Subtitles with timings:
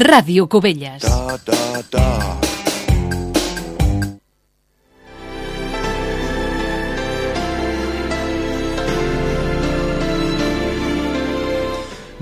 [0.00, 1.02] Ràdio Cubelles.
[1.02, 2.41] Da, da, da.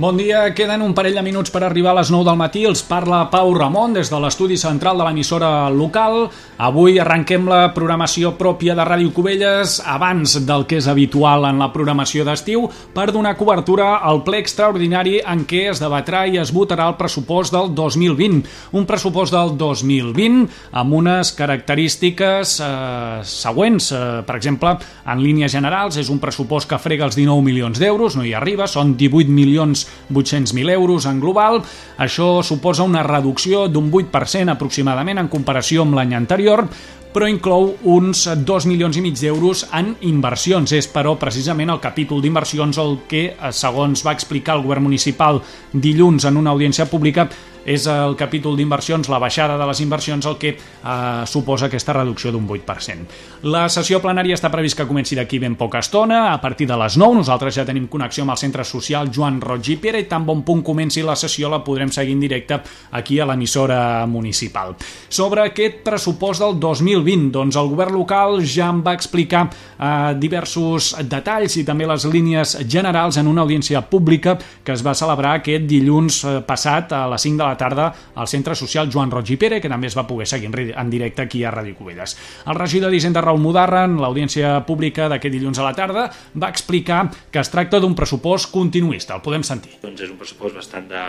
[0.01, 2.63] Bon dia, queden un parell de minuts per arribar a les 9 del matí.
[2.65, 6.31] Els parla Pau Ramon des de l'estudi central de l'emissora local.
[6.57, 11.69] Avui arrenquem la programació pròpia de Ràdio Cubelles abans del que és habitual en la
[11.75, 16.89] programació d'estiu per donar cobertura al ple extraordinari en què es debatrà i es votarà
[16.89, 18.49] el pressupost del 2020.
[18.81, 20.49] Un pressupost del 2020
[20.81, 23.93] amb unes característiques eh, següents.
[23.93, 28.17] Eh, per exemple, en línies generals és un pressupost que frega els 19 milions d'euros,
[28.17, 31.61] no hi arriba, són 18 milions 800.000 euros en global.
[31.99, 36.67] Això suposa una reducció d'un 8% aproximadament en comparació amb l'any anterior,
[37.11, 40.73] però inclou uns 2 milions i mig d'euros en inversions.
[40.77, 45.43] És, però, precisament el capítol d'inversions el que, eh, segons va explicar el govern municipal
[45.73, 47.29] dilluns en una audiència pública,
[47.65, 52.33] és el capítol d'inversions, la baixada de les inversions, el que eh, suposa aquesta reducció
[52.33, 53.19] d'un 8%.
[53.53, 56.97] La sessió plenària està previst que comenci d'aquí ben poca estona, a partir de les
[57.01, 57.21] 9.
[57.21, 60.43] Nosaltres ja tenim connexió amb el centre social Joan Roig i Pere i tan bon
[60.47, 62.61] punt comenci la sessió la podrem seguir en directe
[62.97, 64.75] aquí a l'emissora municipal.
[65.09, 70.95] Sobre aquest pressupost del 2020, doncs el govern local ja em va explicar eh, diversos
[71.09, 75.67] detalls i també les línies generals en una audiència pública que es va celebrar aquest
[75.71, 79.39] dilluns eh, passat a les 5 de la tarda al Centre Social Joan Roig i
[79.41, 82.17] Pere, que també es va poder seguir en directe aquí a Ràdio Cubelles.
[82.47, 87.03] El regidor d'Hisenda Raül Mudarra, en l'audiència pública d'aquest dilluns a la tarda, va explicar
[87.31, 89.17] que es tracta d'un pressupost continuista.
[89.17, 89.79] El podem sentir.
[89.83, 91.05] Doncs és un pressupost bastant de,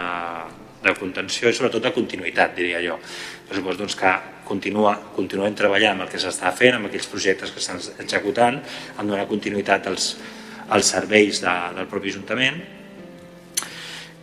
[0.84, 2.98] de contenció i sobretot de continuïtat, diria jo.
[3.50, 4.14] Pressupost doncs, que
[4.48, 8.60] continua, continuem treballant amb el que s'està fent, amb aquells projectes que estan executant,
[8.98, 10.14] amb donar continuïtat als,
[10.70, 12.62] als serveis de, del propi Ajuntament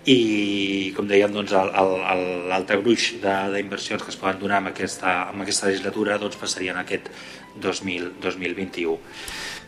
[0.09, 5.69] i com dèiem doncs, l'altre gruix d'inversions que es poden donar amb aquesta, amb aquesta
[5.69, 7.11] legislatura doncs, passarien aquest
[7.61, 8.97] 2000, 2021.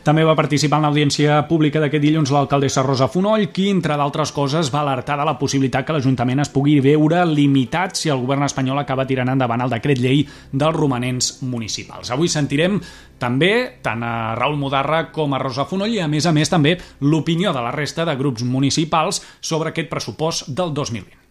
[0.01, 4.71] També va participar en l'audiència pública d'aquest dilluns l'alcaldessa Rosa Fonoll, qui, entre d'altres coses,
[4.73, 8.81] va alertar de la possibilitat que l'Ajuntament es pugui veure limitat si el govern espanyol
[8.81, 12.09] acaba tirant endavant el decret llei dels romanents municipals.
[12.17, 12.81] Avui sentirem
[13.21, 13.53] també
[13.85, 17.53] tant a Raül Mudarra com a Rosa Fonoll i, a més a més, també l'opinió
[17.53, 21.30] de la resta de grups municipals sobre aquest pressupost del 2020.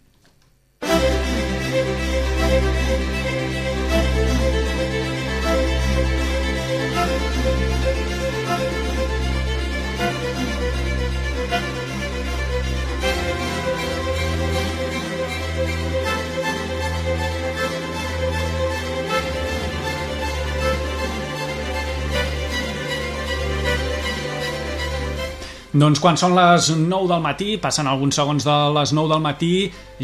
[25.80, 29.52] Doncs quan són les 9 del matí, passen alguns segons de les 9 del matí,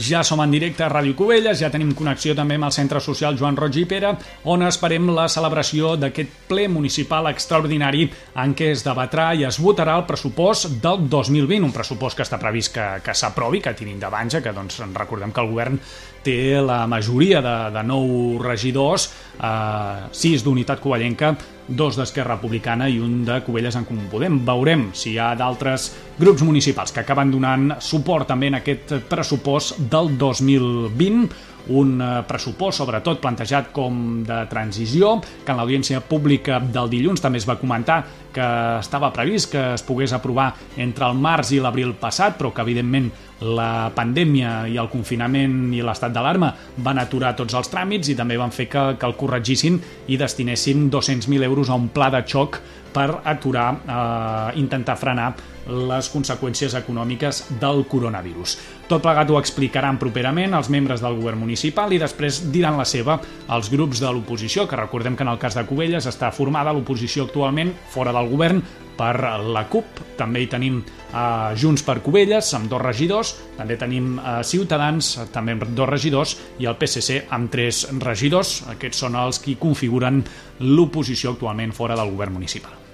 [0.09, 3.37] ja som en directe a Ràdio Cubelles, ja tenim connexió també amb el Centre Social
[3.37, 4.15] Joan Roig i Pere,
[4.49, 8.07] on esperem la celebració d'aquest ple municipal extraordinari
[8.41, 12.39] en què es debatrà i es votarà el pressupost del 2020, un pressupost que està
[12.41, 15.77] previst que, que s'aprovi, que tiri endavant, ja que doncs, recordem que el govern
[16.25, 21.35] té la majoria de, de nou regidors, eh, sis d'unitat covellenca,
[21.69, 24.39] dos d'Esquerra Republicana i un de Covelles en Comú Podem.
[24.47, 29.81] Veurem si hi ha d'altres grups municipals que acaben donant suport també en aquest pressupost
[29.91, 36.91] del 2020 un eh, pressupost, sobretot plantejat com de transició, que en l'audiència pública del
[36.93, 38.03] dilluns també es va comentar
[38.37, 38.47] que
[38.83, 43.09] estava previst que es pogués aprovar entre el març i l'abril passat, però que evidentment
[43.41, 46.53] la pandèmia i el confinament i l'estat d'alarma
[46.85, 50.91] van aturar tots els tràmits i també van fer que, que el corregissin i destinessin
[50.93, 52.61] 200.000 euros a un pla de xoc
[52.97, 55.35] per aturar, eh, intentar frenar
[55.67, 58.57] les conseqüències econòmiques del coronavirus.
[58.87, 63.19] Tot plegat ho explicaran properament els membres del govern municipal i després diran la seva
[63.51, 67.27] els grups de l'oposició, que recordem que en el cas de Cubelles està formada l'oposició
[67.27, 68.63] actualment fora del govern
[68.97, 74.17] per la CUP, també hi tenim eh, Junts per Cubelles amb dos regidors, també tenim
[74.17, 79.43] eh, Ciutadans també amb dos regidors i el PSC amb tres regidors, aquests són els
[79.43, 80.25] qui configuren
[80.65, 82.86] l'oposició actualment fora del govern municipal.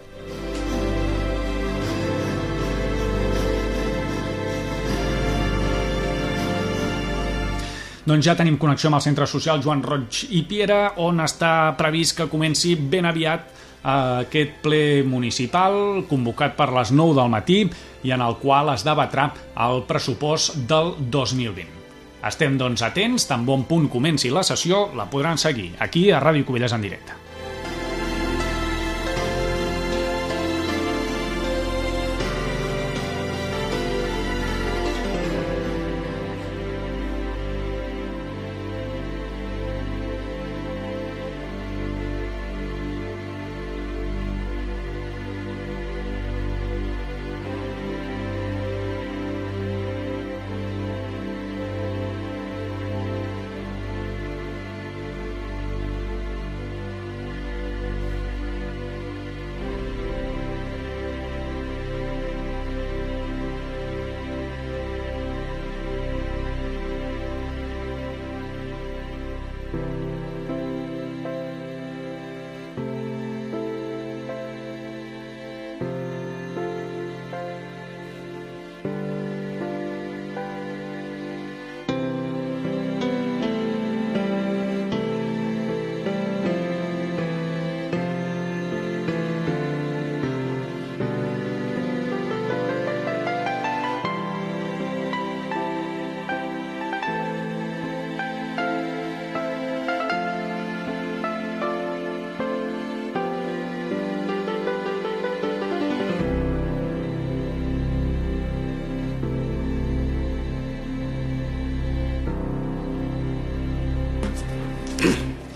[8.02, 12.16] Doncs ja tenim connexió amb el centre social Joan Roig i Piera, on està previst
[12.18, 13.92] que comenci ben aviat eh,
[14.24, 17.60] aquest ple municipal convocat per les 9 del matí
[18.02, 19.30] i en el qual es debatrà
[19.68, 21.78] el pressupost del 2020.
[22.26, 26.46] Estem doncs atents, tan bon punt comenci la sessió, la podran seguir aquí a Ràdio
[26.46, 27.21] Covelles en directe.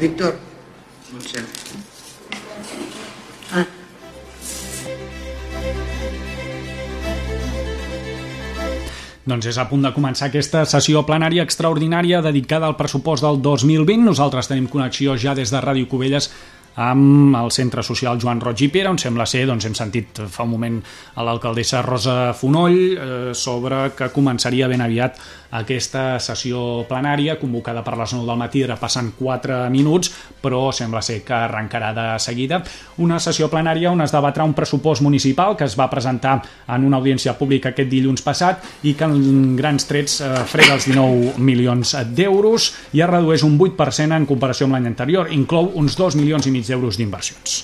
[0.07, 0.37] Víctor.
[1.11, 1.41] Montse.
[3.51, 3.65] Ah.
[9.27, 14.07] Doncs és a punt de començar aquesta sessió plenària extraordinària dedicada al pressupost del 2020.
[14.07, 16.31] Nosaltres tenim connexió ja des de Ràdio Cubelles
[16.77, 20.45] amb el Centre Social Joan Roig i Pere, on sembla ser, doncs hem sentit fa
[20.45, 20.77] un moment
[21.17, 25.21] a l'alcaldessa Rosa Fonoll eh, sobre que començaria ben aviat
[25.57, 30.11] aquesta sessió plenària convocada per les 9 del matí, ara passen 4 minuts,
[30.43, 32.61] però sembla ser que arrencarà de seguida.
[33.03, 37.01] Una sessió plenària on es debatrà un pressupost municipal que es va presentar en una
[37.01, 41.95] audiència pública aquest dilluns passat i que en grans trets eh, frega els 19 milions
[42.13, 45.33] d'euros i es redueix un 8% en comparació amb l'any anterior.
[45.33, 47.63] Inclou uns 2 milions i mig d'euros d'inversions.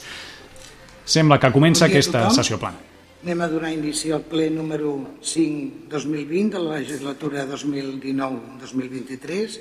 [1.04, 2.92] Sembla que comença aquesta sessió plana.
[3.22, 9.60] Anem a donar inici al ple número 5-2020 de la legislatura 2019-2023,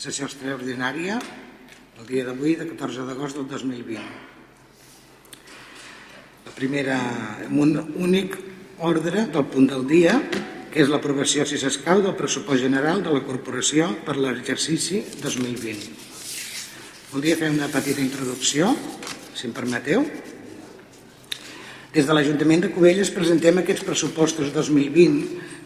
[0.00, 1.18] sessió extraordinària,
[2.00, 4.00] el dia d'avui, de 14 d'agost del 2020.
[6.48, 6.96] La primera,
[7.44, 8.40] amb un únic
[8.80, 10.16] ordre del punt del dia,
[10.72, 16.07] que és l'aprovació, si s'escau, del pressupost general de la corporació per l'exercici 2020.
[17.08, 18.66] Voldria fer una petita introducció,
[19.32, 20.02] si em permeteu.
[21.94, 25.22] Des de l'Ajuntament de Cubelles presentem aquests pressupostos 2020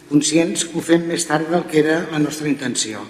[0.06, 3.02] conscients que ho fem més tard del que era la nostra intenció.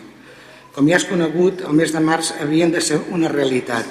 [0.73, 3.84] Com ja has conegut, el mes de març havien de ser una realitat,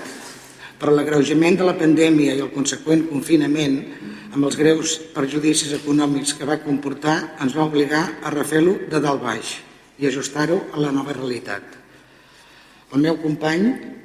[0.81, 3.77] però l'agreujament de la pandèmia i el conseqüent confinament
[4.33, 9.21] amb els greus perjudicis econòmics que va comportar ens va obligar a refer-lo de dalt
[9.21, 9.59] baix
[10.01, 11.77] i ajustar-ho a la nova realitat.
[12.91, 14.00] El meu company,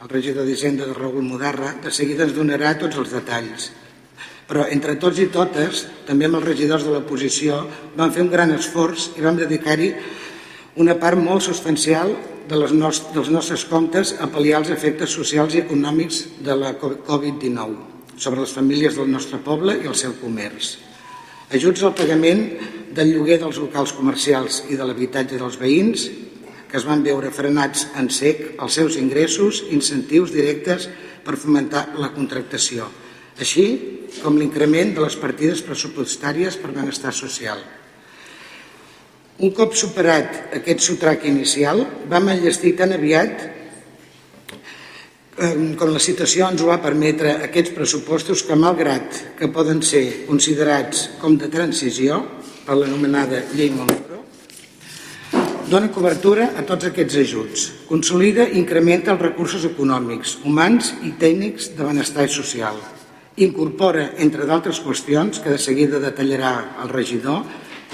[0.00, 3.68] el regidor d'Hisenda de Raül Mudarra, de seguida ens donarà tots els detalls,
[4.48, 7.60] però entre tots i totes, també amb els regidors de l'oposició,
[7.98, 9.92] vam fer un gran esforç i vam dedicar-hi
[10.80, 12.14] una part molt substancial
[12.48, 16.72] de les nost dels nostres comptes a pal·liar els efectes socials i econòmics de la
[16.80, 20.78] Covid-19 sobre les famílies del nostre poble i el seu comerç.
[21.52, 22.42] Ajuts al pagament
[22.96, 26.08] del lloguer dels locals comercials i de l'habitatge dels veïns,
[26.70, 30.88] que es van veure frenats en sec els seus ingressos, incentius directes
[31.26, 32.86] per fomentar la contractació,
[33.38, 33.66] així
[34.22, 37.60] com l'increment de les partides pressupostàries per benestar social.
[39.40, 43.48] Un cop superat aquest sotrac inicial, vam enllestir tan aviat
[45.80, 51.06] com la situació ens ho va permetre aquests pressupostos que, malgrat que poden ser considerats
[51.22, 52.18] com de transició
[52.66, 54.09] per l'anomenada llei Montoro,
[55.70, 61.76] dona cobertura a tots aquests ajuts, consolida i incrementa els recursos econòmics, humans i tècnics
[61.76, 62.80] de benestar social,
[63.40, 67.44] Incorpora, entre d'altres qüestions, que de seguida detallarà el regidor,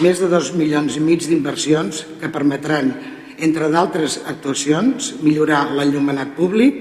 [0.02, 2.90] més de dos milions i mig d'inversions que permetran,
[3.38, 6.80] entre d'altres actuacions, millorar l'enllumenat públic,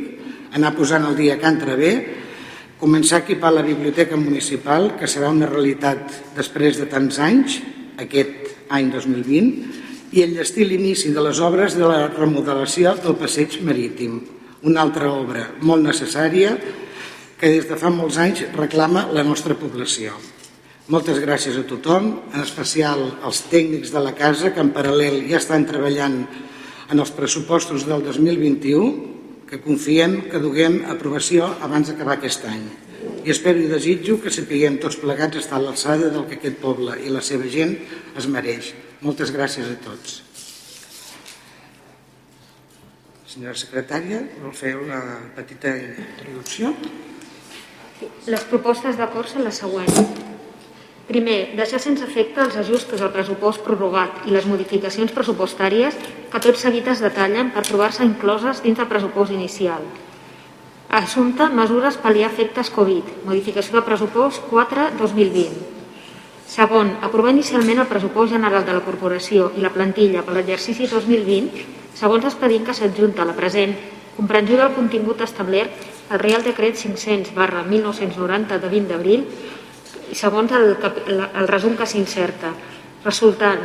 [0.56, 1.94] anar posant el dia que entra bé,
[2.80, 7.60] començar a equipar la biblioteca municipal, que serà una realitat després de tants anys,
[8.02, 9.85] aquest any 2020,
[10.16, 14.22] i enllestir l'inici de les obres de la remodelació del passeig marítim,
[14.64, 16.54] una altra obra molt necessària
[17.36, 20.16] que des de fa molts anys reclama la nostra població.
[20.88, 25.42] Moltes gràcies a tothom, en especial als tècnics de la casa que en paral·lel ja
[25.42, 26.22] estan treballant
[26.88, 28.88] en els pressupostos del 2021
[29.50, 32.64] que confiem que duguem aprovació abans d'acabar aquest any.
[33.26, 37.02] I espero i desitjo que sapiguem tots plegats estar a l'alçada del que aquest poble
[37.04, 37.76] i la seva gent
[38.16, 38.72] es mereix.
[39.06, 40.22] Moltes gràcies a tots.
[43.30, 45.02] Senyora secretària, vol fer una
[45.36, 46.72] petita introducció?
[48.26, 50.00] Les propostes d'acord són les següents.
[51.06, 56.02] Primer, deixar sense efecte els ajustos al pressupost prorrogat i les modificacions pressupostàries
[56.34, 59.86] que tot seguit es detallen per trobar-se incloses dins del pressupost inicial.
[61.04, 65.75] Assumpte, mesures pal·liar efectes Covid, modificació de pressupost 4-2020.
[66.46, 71.64] Segon, aprovar inicialment el pressupost general de la corporació i la plantilla per l'exercici 2020
[71.98, 73.74] segons l'expedient que s'adjunta a la present,
[74.16, 75.72] comprensió del contingut establert
[76.12, 79.26] el Real Decret 500 barra 1990 de 20 d'abril
[80.14, 80.78] segons el,
[81.26, 82.54] el resum que s'incerta,
[83.04, 83.60] resultant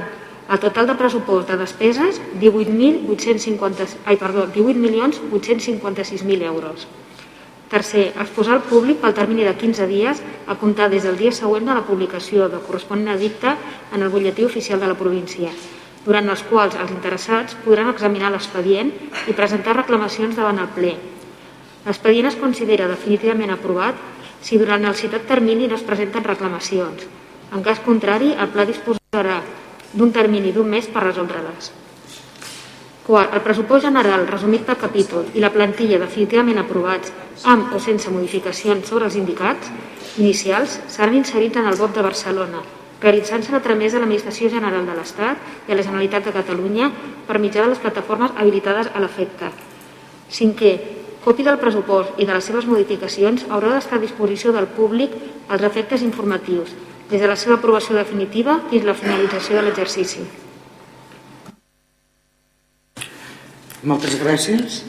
[0.51, 6.89] el total de pressupost de despeses 18.856.000 18 euros.
[7.71, 11.69] Tercer, exposar al públic pel termini de 15 dies a comptar des del dia següent
[11.71, 13.55] de la publicació de corresponent edicte
[13.95, 15.55] en el butlletí oficial de la província,
[16.05, 18.91] durant els quals els interessats podran examinar l'expedient
[19.31, 20.97] i presentar reclamacions davant el ple,
[21.81, 24.01] L'expedient es considera definitivament aprovat
[24.45, 27.07] si durant el citat termini no es presenten reclamacions.
[27.57, 29.41] En cas contrari, el pla disposarà
[29.95, 31.71] d'un termini d'un mes per resoldre-les.
[33.07, 37.13] Quart, el pressupost general resumit per capítol i la plantilla definitivament aprovats
[37.49, 39.71] amb o sense modificacions sobre els indicats
[40.21, 42.61] inicials seran inserits en el vot de Barcelona,
[43.01, 46.91] realitzant-se a través de l'Administració General de l'Estat i a la Generalitat de Catalunya
[47.27, 49.49] per mitjà de les plataformes habilitades a l'efecte.
[50.29, 50.75] Cinquè,
[51.25, 55.17] còpia del pressupost i de les seves modificacions haurà d'estar a disposició del públic
[55.49, 56.77] als efectes informatius,
[57.09, 60.29] des de la seva aprovació definitiva fins a la finalització de l'exercici.
[63.81, 64.83] Moltes gràcies.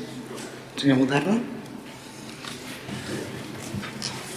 [0.76, 1.32] Senyor Mudarra.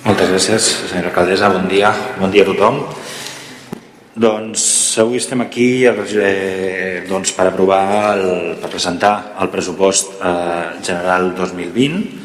[0.05, 1.49] Moltes gràcies, senyora alcaldessa.
[1.51, 1.91] Bon dia.
[2.21, 2.79] Bon dia a tothom.
[4.15, 4.63] Doncs
[5.03, 12.23] avui estem aquí eh, doncs, per aprovar, el, per presentar el pressupost eh, general 2020.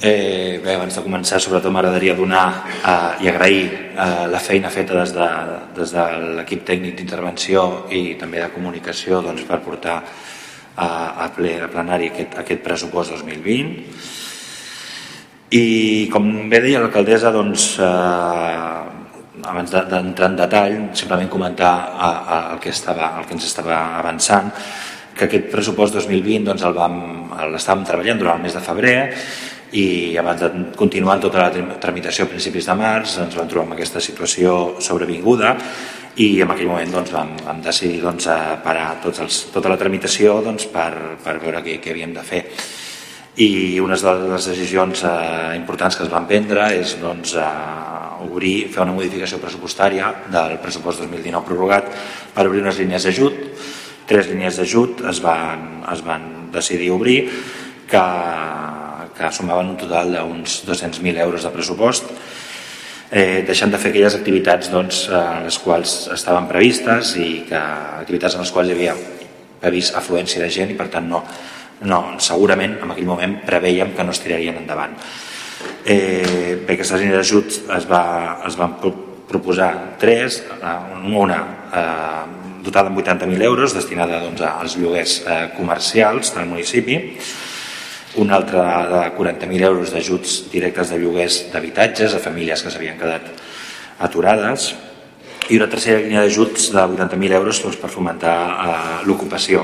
[0.00, 2.46] Eh, bé, abans de començar, sobretot m'agradaria donar
[2.86, 5.30] eh, i agrair eh, la feina feta des de,
[5.74, 10.04] des de l'equip tècnic d'intervenció i també de comunicació doncs, per portar
[10.80, 10.88] a,
[11.24, 13.68] a ple a plenari aquest, aquest pressupost 2020
[15.50, 15.64] i
[16.12, 18.80] com bé deia l'alcaldessa doncs, eh,
[19.50, 23.76] abans d'entrar en detall simplement comentar a, a, el, que estava, el que ens estava
[23.98, 24.50] avançant
[25.16, 26.62] que aquest pressupost 2020 doncs,
[27.50, 28.98] l'estàvem treballant durant el mes de febrer
[29.80, 33.76] i abans de continuar tota la tramitació a principis de març ens vam trobar amb
[33.76, 35.56] aquesta situació sobrevinguda
[36.18, 38.26] i en aquell moment doncs, vam, vam decidir doncs,
[38.64, 40.90] parar tots els, tota la tramitació doncs, per,
[41.22, 42.44] per veure què, què havíem de fer.
[43.40, 47.46] I una de les decisions eh, importants que es van prendre és doncs, eh,
[48.26, 51.88] obrir, fer una modificació pressupostària del pressupost 2019 prorrogat
[52.34, 53.38] per obrir unes línies d'ajut.
[54.10, 57.20] Tres línies d'ajut es, van, es van decidir obrir
[57.88, 58.04] que,
[59.16, 62.10] que sumaven un total d'uns 200.000 euros de pressupost
[63.10, 67.60] eh, deixant de fer aquelles activitats doncs, en les quals estaven previstes i que
[68.00, 68.96] activitats en les quals hi havia
[69.60, 71.24] previst afluència de gent i per tant no,
[71.84, 74.96] no, segurament en aquell moment preveiem que no es tirarien endavant.
[75.84, 78.02] Eh, bé, aquestes línies d'ajut es, va,
[78.48, 80.74] es van proposar tres, eh,
[81.20, 81.40] una
[81.72, 82.24] eh,
[82.64, 87.00] dotada amb 80.000 euros destinada doncs, als lloguers eh, comercials del municipi,
[88.16, 93.28] un altre de 40.000 euros d'ajuts directes de lloguers d'habitatges a famílies que s'havien quedat
[94.02, 94.72] aturades
[95.50, 99.62] i una tercera línia d'ajuts de 80.000 euros doncs, per fomentar eh, l'ocupació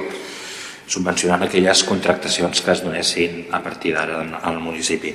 [0.86, 5.10] subvencionant aquelles contractacions que es donessin a partir d'ara al municipi.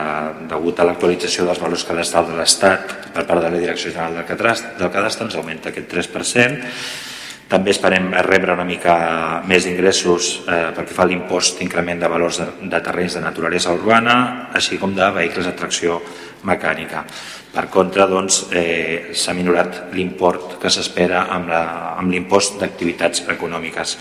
[0.52, 4.28] degut a l'actualització dels valors cadastrals de l'Estat per part de la Direcció General del
[4.28, 6.62] Cadastre, del Cadastre ens augmenta aquest 3%
[7.46, 8.94] també esperem rebre una mica
[9.46, 14.16] més ingressos eh, perquè fa l'impost d'increment de valors de, de terrenys de naturalesa urbana,
[14.50, 16.00] així com de vehicles de tracció
[16.46, 17.04] mecànica.
[17.54, 23.96] Per contra, doncs, eh, s'ha minorat l'import que s'espera amb l'impost d'activitats econòmiques.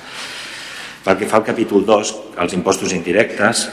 [1.05, 3.67] Pel que fa al capítol 2, els impostos indirectes,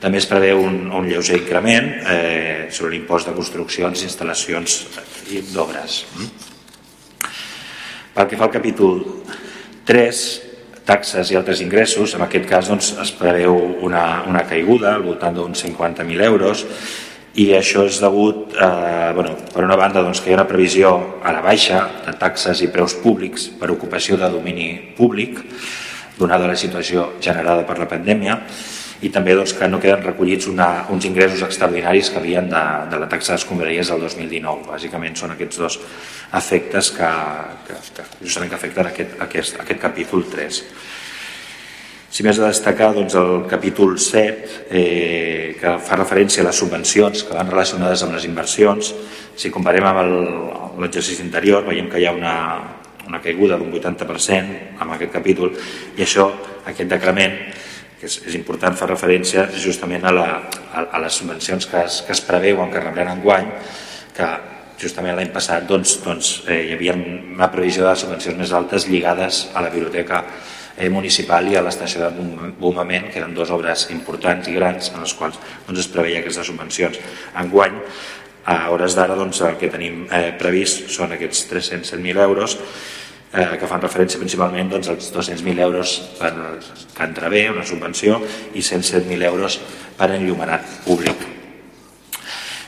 [0.00, 4.84] també es preveu un, un lleuger increment eh, sobre l'impost de construccions, instal·lacions
[5.34, 6.04] i d'obres.
[6.14, 6.55] Mm?
[8.16, 9.02] Pel que fa al capítol
[9.84, 10.20] 3,
[10.88, 15.36] taxes i altres ingressos, en aquest cas doncs, es preveu una, una caiguda al voltant
[15.36, 16.62] d'uns 50.000 euros
[17.36, 20.94] i això és degut, eh, bueno, per una banda, doncs, que hi ha una previsió
[21.20, 25.42] a la baixa de taxes i preus públics per ocupació de domini públic,
[26.16, 28.38] donada la situació generada per la pandèmia,
[29.04, 33.00] i també doncs, que no queden recollits una, uns ingressos extraordinaris que havien de, de
[33.02, 34.70] la taxa d'escombraries del 2019.
[34.70, 35.80] Bàsicament són aquests dos
[36.40, 37.10] efectes que,
[37.66, 40.62] que, que justament que afecten aquest, aquest, aquest capítol 3.
[42.16, 47.26] Si més a destacar doncs, el capítol 7, eh, que fa referència a les subvencions
[47.26, 48.94] que van relacionades amb les inversions,
[49.36, 52.36] si comparem amb l'exercici interior veiem que hi ha una,
[53.04, 55.52] una caiguda d'un 80% amb aquest capítol
[55.98, 56.30] i això,
[56.64, 57.36] aquest decrement
[58.00, 60.26] que és, és important fer referència justament a, la,
[60.72, 63.48] a, a les subvencions que es, que es preveuen que rebran en guany
[64.16, 64.28] que
[64.80, 69.46] justament l'any passat doncs, doncs, eh, hi havia una previsió de subvencions més altes lligades
[69.54, 70.22] a la biblioteca
[70.76, 75.00] eh, municipal i a l'estació de bombament, que eren dues obres importants i grans en
[75.04, 77.00] les quals doncs, es preveia aquestes subvencions.
[77.40, 77.80] Enguany,
[78.46, 82.58] a hores d'ara doncs, el que tenim eh, previst són aquests 307.000 euros
[83.36, 86.32] eh, que fan referència principalment doncs, als 200.000 euros per
[86.96, 88.18] Cantravé, una subvenció,
[88.54, 89.60] i 107.000 euros
[89.96, 91.26] per enllumenat públic.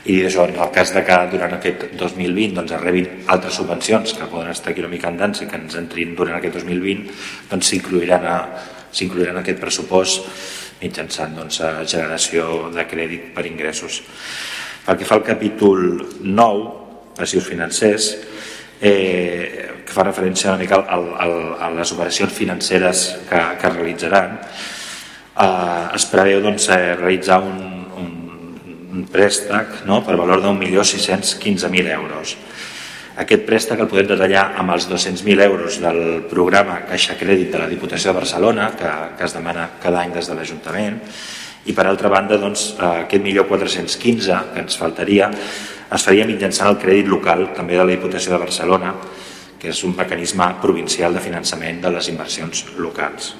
[0.09, 4.15] I això, en el cas de que durant aquest 2020 doncs, es rebin altres subvencions
[4.15, 7.11] que poden estar aquí una mica en dansa i que ens entrin durant aquest 2020,
[7.51, 10.29] doncs s'incluiran en aquest pressupost
[10.79, 11.59] mitjançant doncs,
[11.91, 14.01] generació de crèdit per ingressos.
[14.85, 16.63] Pel que fa al capítol 9,
[17.19, 18.13] passius financers,
[18.81, 24.37] eh, que fa referència una mica al, al, a les operacions financeres que, que realitzaran,
[24.39, 27.59] eh, es preveu doncs, eh, realitzar un,
[27.99, 28.11] un,
[28.93, 30.03] un préstec no?
[30.05, 32.37] per valor d'un milió 615.000 euros.
[33.19, 37.67] Aquest préstec el podem detallar amb els 200.000 euros del programa Caixa Crèdit de la
[37.67, 41.01] Diputació de Barcelona, que, que es demana cada any des de l'Ajuntament,
[41.67, 45.27] i per altra banda doncs, eh, aquest milió 415 que ens faltaria
[45.89, 48.93] es faria mitjançant el crèdit local també de la Diputació de Barcelona,
[49.59, 53.33] que és un mecanisme provincial de finançament de les inversions locals.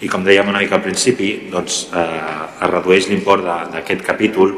[0.00, 4.56] I com dèiem una mica al principi, doncs, eh, es redueix l'import d'aquest capítol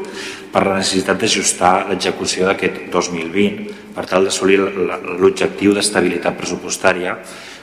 [0.51, 7.15] per la necessitat d'ajustar l'execució d'aquest 2020 per tal d'assolir l'objectiu d'estabilitat pressupostària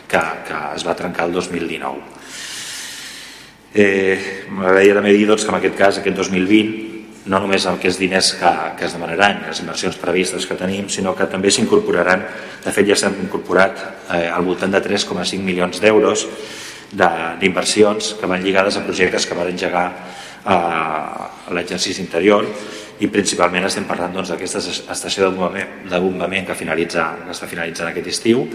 [0.08, 2.00] que, que es va trencar el 2019.
[3.76, 6.85] Eh, M'agradaria també dir doncs, que en aquest cas, aquest 2020,
[7.26, 10.88] no només el que és diners que, que es demanaran, les inversions previstes que tenim,
[10.92, 12.22] sinó que també s'incorporaran,
[12.64, 13.82] de fet ja s'han incorporat
[14.14, 16.26] eh, al voltant de 3,5 milions d'euros
[16.96, 22.46] d'inversions que van lligades a projectes que van engegar eh, l'exercici interior
[23.02, 27.34] i principalment estem parlant doncs, d'aquesta doncs, estació de bombament, de bombament que, finalitza, que
[27.34, 28.46] està finalitzant aquest estiu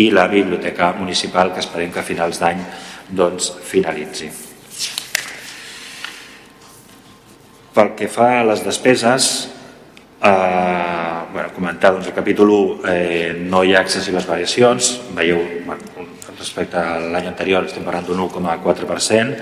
[0.00, 2.64] i la biblioteca municipal que esperem que a finals d'any
[3.08, 4.47] doncs, finalitzi.
[7.78, 9.24] Pel que fa a les despeses,
[10.26, 16.06] eh, bueno, comentar doncs, el capítol 1 eh, no hi ha excessives variacions, veieu bueno,
[16.40, 19.36] respecte a l'any anterior estem parlant d'un 1,4%,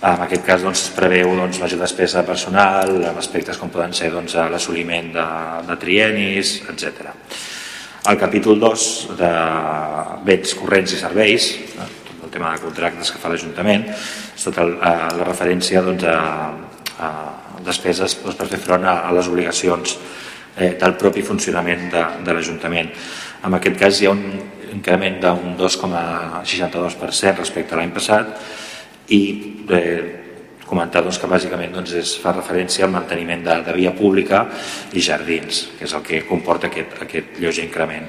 [0.00, 4.10] en aquest cas doncs, es preveu doncs, major despesa personal, amb aspectes com poden ser
[4.10, 5.26] doncs, l'assoliment de,
[5.68, 7.12] de trienis, etc.
[8.10, 8.88] El capítol 2
[9.20, 9.30] de
[10.26, 14.66] béns corrents i serveis, eh, tot el tema de contractes que fa l'Ajuntament, és tota
[14.66, 16.18] la referència doncs, a,
[16.98, 17.12] a
[17.66, 19.96] despeses doncs, per fer front a, a les obligacions
[20.56, 22.90] eh, del propi funcionament de, de l'Ajuntament.
[23.46, 24.24] En aquest cas hi ha un
[24.70, 28.34] increment d'un 2,62% respecte a l'any passat
[29.10, 29.22] i
[29.74, 30.20] eh,
[30.70, 34.44] comentar doncs, que bàsicament doncs, es fa referència al manteniment de, de via pública
[34.94, 38.06] i jardins, que és el que comporta aquest, aquest lleuger increment.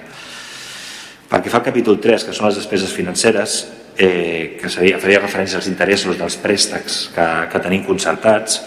[1.32, 3.62] Pel que fa al capítol 3, que són les despeses financeres,
[3.96, 8.60] eh, que seria, faria referència als interessos dels préstecs que, que tenim concertats,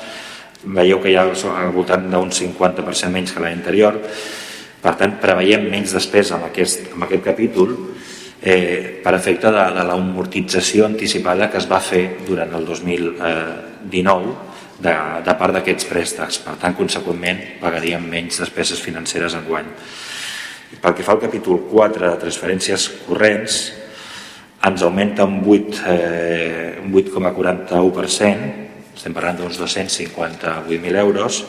[0.64, 4.00] veieu que hi ha al voltant d'un 50% menys que l'any anterior.
[4.84, 7.76] Per tant preveiem menys despesa en aquest, en aquest capítol
[8.42, 14.34] eh, per efecte de, de l'amortització anticipada que es va fer durant el 2019
[14.84, 16.42] de, de part d'aquests préstecs.
[16.44, 19.72] Per tant conseqüentment pagaríem menys despeses financeres en guany
[20.80, 23.72] pel que fa al capítol 4 de transferències corrents
[24.64, 28.63] ens augmenta un 8,41% eh, un 8,41%
[29.04, 31.42] estem parlant d'uns 258.000 euros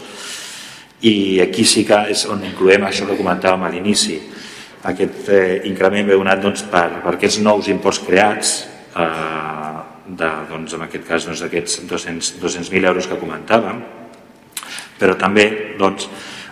[1.07, 4.17] i aquí sí que és on incloem això que comentàvem a l'inici
[4.91, 8.49] aquest eh, increment ve donat doncs, per, per aquests nous imports creats
[8.91, 13.79] eh, de, doncs, en aquest cas doncs, aquests 200.000 200 euros que comentàvem
[14.99, 15.45] però també
[15.79, 16.09] doncs,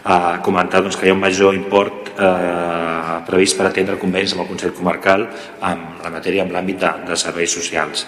[0.07, 4.45] eh, comentar doncs, que hi ha un major import eh, previst per atendre convenis amb
[4.45, 5.27] el Consell Comarcal
[5.59, 8.07] en la matèria en l'àmbit de, de serveis socials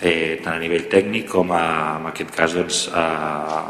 [0.00, 1.64] eh, tant a nivell tècnic com a,
[2.00, 3.62] en aquest cas doncs, eh,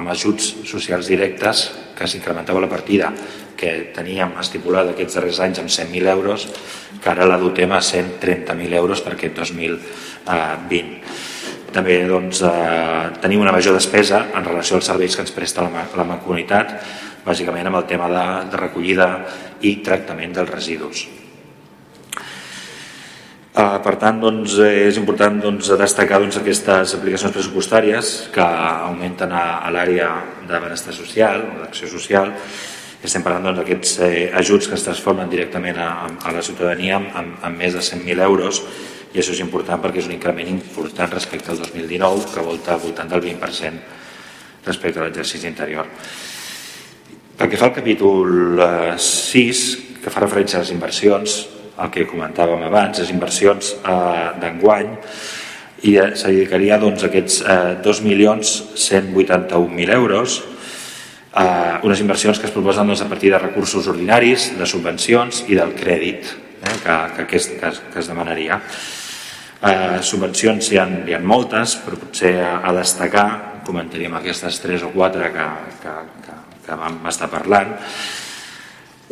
[0.00, 3.12] amb ajuts socials directes que s'incrementava la partida
[3.56, 6.48] que teníem estipulada aquests darrers anys amb 100.000 euros
[7.02, 11.30] que ara la dotem a 130.000 euros per aquest 2020
[11.72, 15.86] També doncs, eh, tenim una major despesa en relació als serveis que ens presta la,
[15.96, 16.76] la Mancomunitat,
[17.24, 19.10] bàsicament amb el tema de, de recollida
[19.64, 21.06] i tractament dels residus.
[23.52, 29.42] Uh, per tant, doncs, és important doncs, destacar doncs, aquestes aplicacions pressupostàries que augmenten a,
[29.60, 30.06] a l'àrea
[30.48, 32.32] de benestar social, d'acció social,
[33.04, 37.12] estem parlant doncs, d'aquests eh, ajuts que es transformen directament a, a la ciutadania amb,
[37.12, 38.62] amb, amb més de 100.000 euros
[39.12, 42.84] i això és important perquè és un increment important respecte al 2019 que volta al
[42.88, 45.92] voltant del 20% respecte a l'exercici anterior.
[47.36, 48.62] Pel que fa al capítol
[48.96, 51.42] 6, eh, que fa referència a les inversions,
[51.80, 54.88] el que comentàvem abans, les inversions eh, d'enguany,
[55.82, 60.42] i eh, se dedicaria doncs, a aquests eh, 2.181.000 euros,
[61.34, 65.54] eh, unes inversions que es proposen doncs, a partir de recursos ordinaris, de subvencions i
[65.58, 66.32] del crèdit eh,
[66.84, 68.60] que, que, que, es, que, es, que es demanaria.
[69.62, 73.28] Eh, subvencions hi ha, hi ha moltes, però potser a, a destacar,
[73.66, 75.46] comentaríem aquestes tres o quatre que,
[75.82, 75.92] que,
[76.26, 76.34] que,
[76.66, 77.70] que vam estar parlant,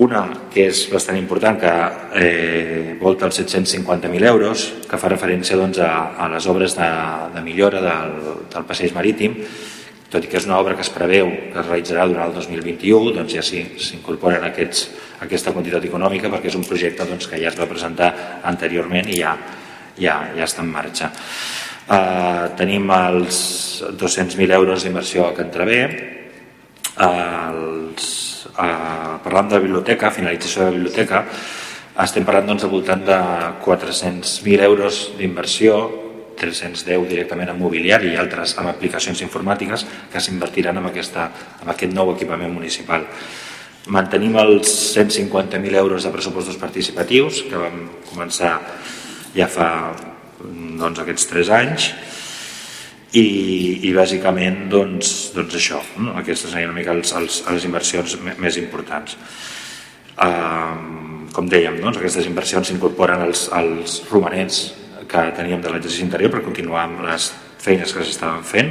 [0.00, 1.72] una que és bastant important, que
[2.16, 6.88] eh, volta els 750.000 euros, que fa referència doncs, a, a les obres de,
[7.34, 8.14] de millora del,
[8.50, 9.36] del passeig marítim,
[10.10, 13.12] tot i que és una obra que es preveu que es realitzarà durant el 2021,
[13.14, 17.68] doncs ja s'incorporen aquesta quantitat econòmica perquè és un projecte doncs, que ja es va
[17.70, 18.10] presentar
[18.50, 19.36] anteriorment i ja,
[20.00, 21.12] ja, ja està en marxa.
[21.90, 23.36] Eh, tenim els
[24.00, 25.82] 200.000 euros d'inversió a Cantravé,
[27.00, 28.19] els
[28.58, 31.24] eh, parlant de biblioteca, finalització de biblioteca,
[32.00, 33.18] estem parlant doncs, al voltant de
[33.64, 35.80] 400.000 euros d'inversió,
[36.40, 41.28] 310 directament en mobiliari i altres amb aplicacions informàtiques que s'invertiran en, aquesta,
[41.60, 43.04] en aquest nou equipament municipal.
[43.92, 48.54] Mantenim els 150.000 euros de pressupostos participatius que vam començar
[49.34, 49.68] ja fa
[50.40, 51.90] doncs, aquests 3 anys
[53.18, 53.26] i,
[53.88, 56.14] i bàsicament doncs, doncs això, no?
[56.20, 59.16] aquestes serien una mica els, els, les inversions més importants.
[60.20, 64.62] Uh, com dèiem, doncs, aquestes inversions s'incorporen als, als romanents
[65.10, 68.70] que teníem de l'exercici interior per continuar amb les feines que s'estaven fent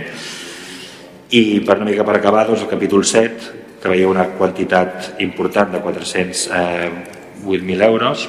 [1.36, 5.72] i per una mica per acabar doncs, el capítol 7 que veia una quantitat important
[5.76, 8.28] de 408.000 eh, euros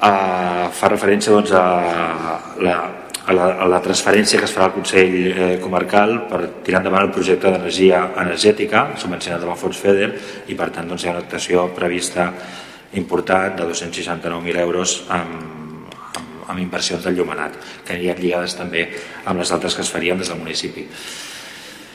[0.00, 1.64] uh, fa referència doncs, a
[2.64, 2.76] la,
[3.26, 7.06] a la, a la transferència que es farà al Consell eh, Comarcal per tirar endavant
[7.06, 10.10] el projecte d'energia energètica subvencionat amb el fons FEDER
[10.52, 12.28] i per tant doncs, hi ha una actuació prevista
[13.00, 15.40] important de 269.000 euros amb,
[16.04, 17.56] amb, amb inversions del Llumenat
[17.86, 18.86] que anirien lligades també
[19.24, 20.86] amb les altres que es farien des del municipi.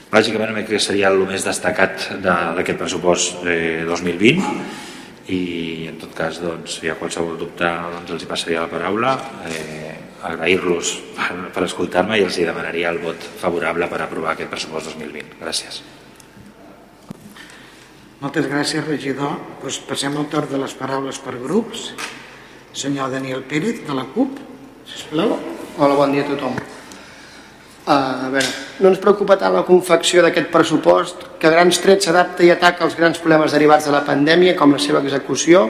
[0.10, 6.42] Bàsicament, crec que seria el més destacat d'aquest pressupost eh, 2020 i en tot cas,
[6.42, 9.14] doncs, si hi ha qualsevol dubte, doncs els hi passaria la paraula.
[9.46, 14.52] Eh, agrair-los per, per escoltar-me i els hi demanaria el vot favorable per aprovar aquest
[14.52, 15.40] pressupost 2020.
[15.42, 15.82] Gràcies.
[18.20, 19.38] Moltes gràcies, regidor.
[19.62, 21.94] Pues doncs passem al torn de les paraules per grups.
[22.76, 24.36] Senyor Daniel Pérez, de la CUP,
[24.88, 25.38] sisplau.
[25.80, 26.58] Hola, bon dia a tothom.
[27.90, 27.94] Uh,
[28.28, 28.50] a veure,
[28.84, 32.84] no ens preocupa tant la confecció d'aquest pressupost, que a grans trets s'adapta i ataca
[32.86, 35.64] els grans problemes derivats de la pandèmia, com la seva execució,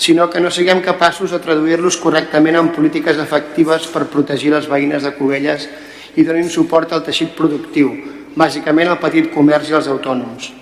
[0.00, 5.04] sinó que no siguem capaços de traduir-los correctament en polítiques efectives per protegir les veïnes
[5.04, 5.66] de Cubelles
[6.16, 7.90] i donin suport al teixit productiu,
[8.32, 10.54] bàsicament al petit comerç i als autònoms.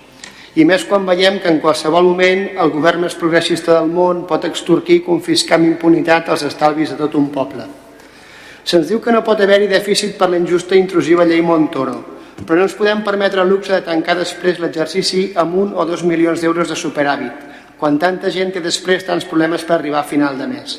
[0.59, 4.42] I més quan veiem que en qualsevol moment el govern més progressista del món pot
[4.48, 7.68] extorquir i confiscar amb impunitat els estalvis de tot un poble.
[8.66, 12.01] Se'ns diu que no pot haver-hi dèficit per la injusta i intrusiva llei Montoro,
[12.42, 16.03] però no ens podem permetre el luxe de tancar després l'exercici amb un o dos
[16.03, 17.47] milions d'euros de superàvit,
[17.79, 20.79] quan tanta gent té després tants problemes per arribar a final de mes.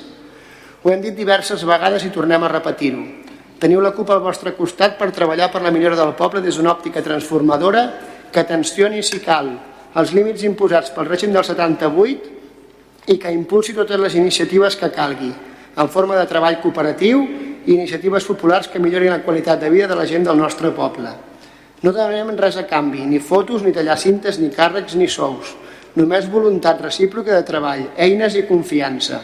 [0.84, 3.02] Ho hem dit diverses vegades i tornem a repetir-ho.
[3.60, 6.72] Teniu la CUP al vostre costat per treballar per la millora del poble des d'una
[6.72, 7.86] òptica transformadora
[8.32, 9.50] que tensioni, si cal,
[10.00, 15.32] els límits imposats pel règim del 78 i que impulsi totes les iniciatives que calgui,
[15.80, 17.24] en forma de treball cooperatiu
[17.66, 21.12] i iniciatives populars que millorin la qualitat de vida de la gent del nostre poble.
[21.84, 25.56] No demanem res a canvi, ni fotos, ni tallar cintes, ni càrrecs, ni sous
[26.00, 29.20] només voluntat recíproca de treball, eines i confiança.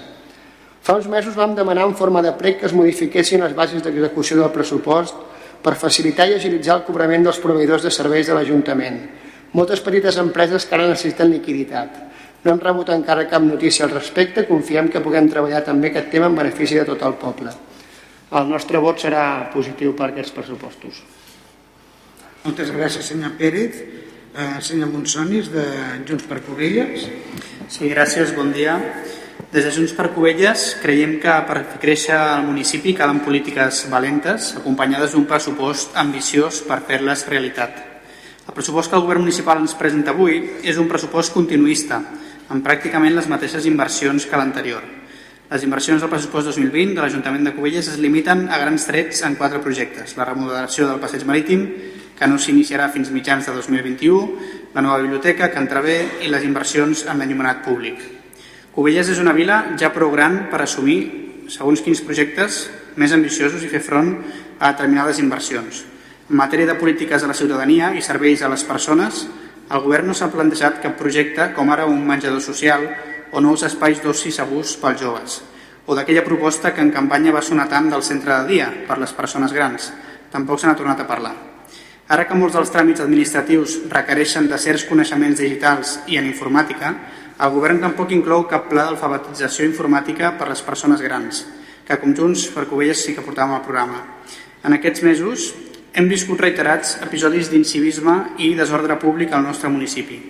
[0.85, 4.37] Fa uns mesos vam demanar en forma de prec que es modifiquessin les bases d'execució
[4.37, 5.15] del pressupost
[5.63, 8.99] per facilitar i agilitzar el cobrament dels proveïdors de serveis de l'Ajuntament.
[9.55, 11.95] Moltes petites empreses que ara necessiten liquiditat.
[12.45, 16.29] No hem rebut encara cap notícia al respecte, confiem que puguem treballar també aquest tema
[16.29, 17.55] en benefici de tot el poble.
[18.35, 21.01] El nostre vot serà positiu per aquests pressupostos.
[22.43, 23.79] Moltes gràcies, senyor Pérez
[24.35, 25.65] eh, senyor Monsonis de
[26.07, 27.07] Junts per Covelles.
[27.71, 28.77] Sí, gràcies, bon dia.
[29.51, 35.15] Des de Junts per Covelles creiem que per créixer el municipi calen polítiques valentes acompanyades
[35.15, 37.79] d'un pressupost ambiciós per fer-les realitat.
[38.45, 42.01] El pressupost que el govern municipal ens presenta avui és un pressupost continuista,
[42.49, 44.83] amb pràcticament les mateixes inversions que l'anterior.
[45.49, 49.37] Les inversions del pressupost 2020 de l'Ajuntament de Cubelles es limiten a grans trets en
[49.39, 50.15] quatre projectes.
[50.17, 51.67] La remodelació del passeig marítim,
[52.15, 57.05] que no s'iniciarà fins mitjans de 2021, la nova biblioteca, que entrevé, i les inversions
[57.09, 57.99] en l'enllumenat públic.
[58.75, 60.99] Cubelles és una vila ja prou gran per assumir
[61.51, 62.65] segons quins projectes
[62.99, 64.11] més ambiciosos i fer front
[64.59, 65.83] a determinades inversions.
[66.29, 69.25] En matèria de polítiques a la ciutadania i serveis a les persones,
[69.71, 72.87] el govern no s'ha plantejat cap projecte com ara un menjador social
[73.31, 75.41] o nous espais d'oci segurs pels joves,
[75.85, 79.13] o d'aquella proposta que en campanya va sonar tant del centre de dia per les
[79.13, 79.91] persones grans.
[80.31, 81.54] Tampoc se n'ha tornat a parlar.
[82.05, 86.91] Ara que molts dels tràmits administratius requereixen de certs coneixements digitals i en informàtica,
[87.41, 91.41] el govern tampoc inclou cap pla d'alfabetització informàtica per les persones grans,
[91.87, 94.03] que com Junts per Covelles sí que portàvem al programa.
[94.63, 95.49] En aquests mesos
[95.97, 100.21] hem viscut reiterats episodis d'incivisme i desordre públic al nostre municipi.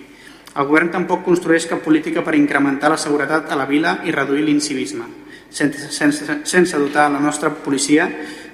[0.56, 4.48] El govern tampoc construeix cap política per incrementar la seguretat a la vila i reduir
[4.48, 5.04] l'incivisme,
[5.50, 8.08] sense, sense, sense dotar la nostra policia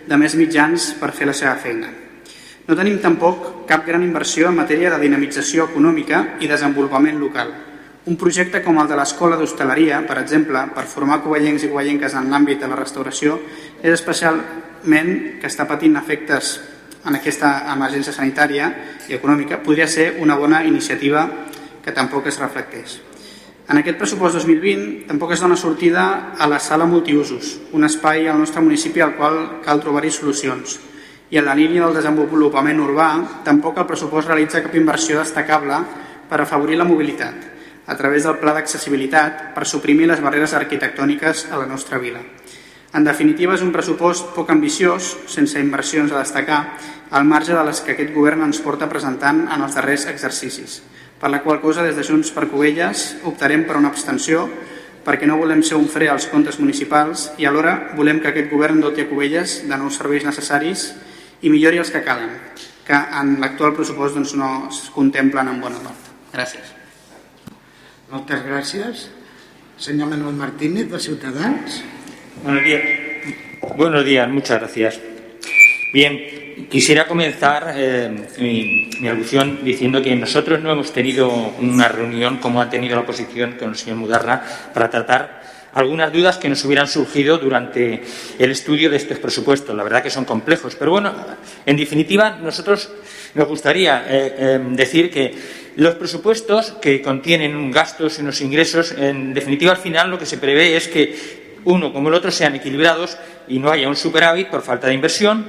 [0.08, 2.01] de més mitjans per fer la seva feina.
[2.62, 7.50] No tenim tampoc cap gran inversió en matèria de dinamització econòmica i desenvolupament local.
[8.06, 12.30] Un projecte com el de l'Escola d'Hostaleria, per exemple, per formar covellencs i covellenques en
[12.30, 13.38] l'àmbit de la restauració,
[13.82, 16.52] és especialment que està patint efectes
[17.06, 18.70] en aquesta emergència sanitària
[19.10, 21.26] i econòmica, podria ser una bona iniciativa
[21.82, 23.00] que tampoc es reflecteix.
[23.70, 28.38] En aquest pressupost 2020 tampoc es dona sortida a la sala multiusos, un espai al
[28.38, 30.78] nostre municipi al qual cal trobar-hi solucions.
[31.32, 33.08] I en la línia del desenvolupament urbà
[33.46, 35.78] tampoc el pressupost realitza cap inversió destacable
[36.28, 37.48] per afavorir la mobilitat
[37.88, 42.20] a través del pla d'accessibilitat per suprimir les barreres arquitectòniques a la nostra vila.
[42.92, 46.60] En definitiva, és un pressupost poc ambiciós, sense inversions a destacar,
[47.10, 50.82] al marge de les que aquest govern ens porta presentant en els darrers exercicis
[51.22, 54.48] per la qual cosa des de Junts per Covelles optarem per una abstenció
[55.06, 58.80] perquè no volem ser un fre als comptes municipals i alhora volem que aquest govern
[58.82, 60.88] doti a Covelles de nous serveis necessaris
[61.42, 62.30] i millori els que calen,
[62.86, 66.10] que en l'actual pressupost doncs, no es contemplen en bona part.
[66.32, 66.74] Gràcies.
[68.12, 69.08] Moltes gràcies.
[69.82, 71.82] Senyor Manuel Martínez, de Ciutadans.
[72.42, 72.82] Buenos días.
[73.76, 75.00] Buenos días, muchas gracias.
[75.92, 76.18] Bien,
[76.70, 82.60] Quisiera comenzar eh, mi, mi, alusión diciendo que nosotros no hemos tenido una reunión como
[82.60, 85.41] ha tenido la oposición con el señor Mudarra para tratar
[85.74, 88.02] algunas dudas que nos hubieran surgido durante
[88.38, 89.74] el estudio de estos presupuestos.
[89.74, 90.76] La verdad que son complejos.
[90.76, 91.14] Pero bueno,
[91.64, 92.90] en definitiva, nosotros
[93.34, 95.34] nos gustaría eh, eh, decir que
[95.76, 100.36] los presupuestos que contienen gastos y unos ingresos, en definitiva, al final lo que se
[100.36, 103.16] prevé es que uno como el otro sean equilibrados
[103.48, 105.46] y no haya un superávit por falta de inversión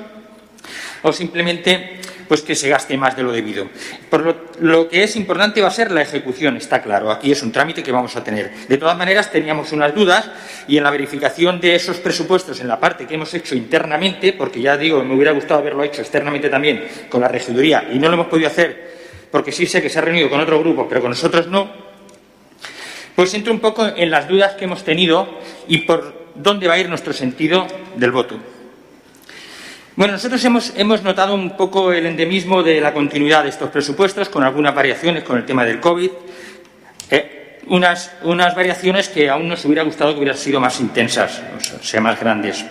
[1.02, 3.68] o simplemente pues que se gaste más de lo debido.
[4.10, 7.12] Por lo, lo, que es importante va a ser la ejecución, está claro.
[7.12, 8.52] Aquí es un trámite que vamos a tener.
[8.68, 10.30] De todas maneras, teníamos unas dudas
[10.68, 14.62] y en la verificación de esos presupuestos, en la parte que hemos hecho internamente, porque
[14.62, 18.14] ya digo, me hubiera gustado haberlo hecho externamente también con la regiduría y no lo
[18.16, 18.94] hemos podido hacer
[19.34, 21.68] porque sí sé que se ha reunido con otro grupo, pero con nosotros no,
[23.16, 25.28] pues entro un poco en las dudas que hemos tenido
[25.68, 28.38] y por dónde va a ir nuestro sentido del voto.
[29.96, 34.28] Bueno, nosotros hemos, hemos, notado un poco el endemismo de la continuidad de estos presupuestos,
[34.28, 36.10] con algunas variaciones con el tema del COVID,
[37.12, 41.44] eh, unas, unas, variaciones que aún nos hubiera gustado que hubieran sido más intensas,
[41.80, 42.66] o sea, más grandes.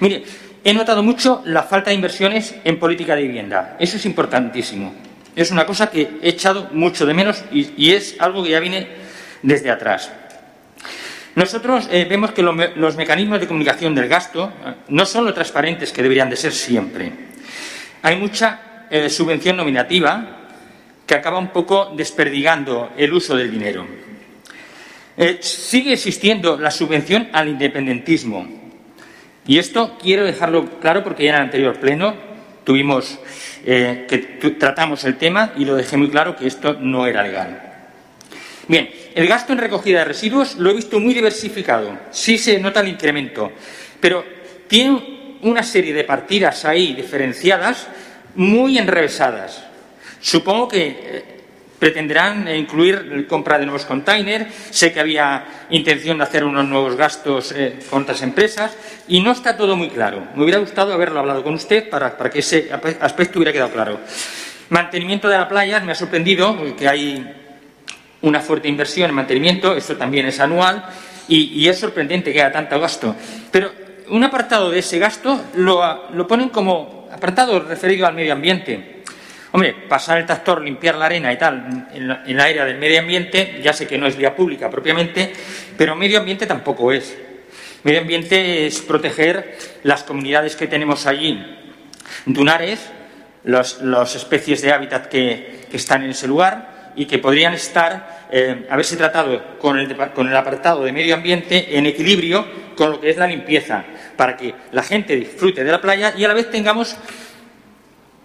[0.00, 0.24] Mire,
[0.64, 3.76] he notado mucho la falta de inversiones en política de vivienda.
[3.78, 4.94] Eso es importantísimo.
[5.36, 8.58] Es una cosa que he echado mucho de menos y, y es algo que ya
[8.58, 8.88] viene
[9.42, 10.10] desde atrás.
[11.36, 15.34] Nosotros eh, vemos que lo, los mecanismos de comunicación del gasto eh, no son lo
[15.34, 17.12] transparentes que deberían de ser siempre.
[18.00, 20.48] Hay mucha eh, subvención nominativa
[21.06, 23.86] que acaba un poco desperdigando el uso del dinero.
[25.40, 28.46] Sigue existiendo la subvención al independentismo.
[29.46, 32.14] Y esto quiero dejarlo claro porque ya en el anterior pleno
[32.64, 33.18] tuvimos
[33.64, 37.62] que tratamos el tema y lo dejé muy claro que esto no era legal.
[38.68, 41.98] Bien, el gasto en recogida de residuos lo he visto muy diversificado.
[42.10, 43.50] Sí se nota el incremento,
[43.98, 44.22] pero
[44.68, 47.86] tiene una serie de partidas ahí diferenciadas
[48.34, 49.64] muy enrevesadas.
[50.20, 51.24] Supongo que eh,
[51.78, 54.52] pretenderán incluir la compra de nuevos containers.
[54.70, 58.76] Sé que había intención de hacer unos nuevos gastos eh, con otras empresas
[59.08, 60.28] y no está todo muy claro.
[60.34, 62.68] Me hubiera gustado haberlo hablado con usted para, para que ese
[63.00, 63.98] aspecto hubiera quedado claro.
[64.68, 67.45] Mantenimiento de la playa, me ha sorprendido que hay
[68.22, 70.84] una fuerte inversión en mantenimiento, esto también es anual,
[71.28, 73.16] y, es sorprendente que haya tanto gasto.
[73.50, 73.72] Pero
[74.10, 79.02] un apartado de ese gasto lo, lo ponen como apartado referido al medio ambiente.
[79.52, 83.00] Hombre, pasar el tractor, limpiar la arena y tal en la, en área del medio
[83.00, 85.32] ambiente, ya sé que no es vía pública propiamente,
[85.76, 87.16] pero medio ambiente tampoco es.
[87.82, 91.40] Medio ambiente es proteger las comunidades que tenemos allí,
[92.26, 92.80] dunares,
[93.44, 98.96] las especies de hábitat que, están en ese lugar y que podrían estar, eh, haberse
[98.96, 103.84] tratado con el, apartado de medio ambiente en equilibrio con lo que es la limpieza,
[104.16, 106.96] para que la gente disfrute de la playa y a la vez tengamos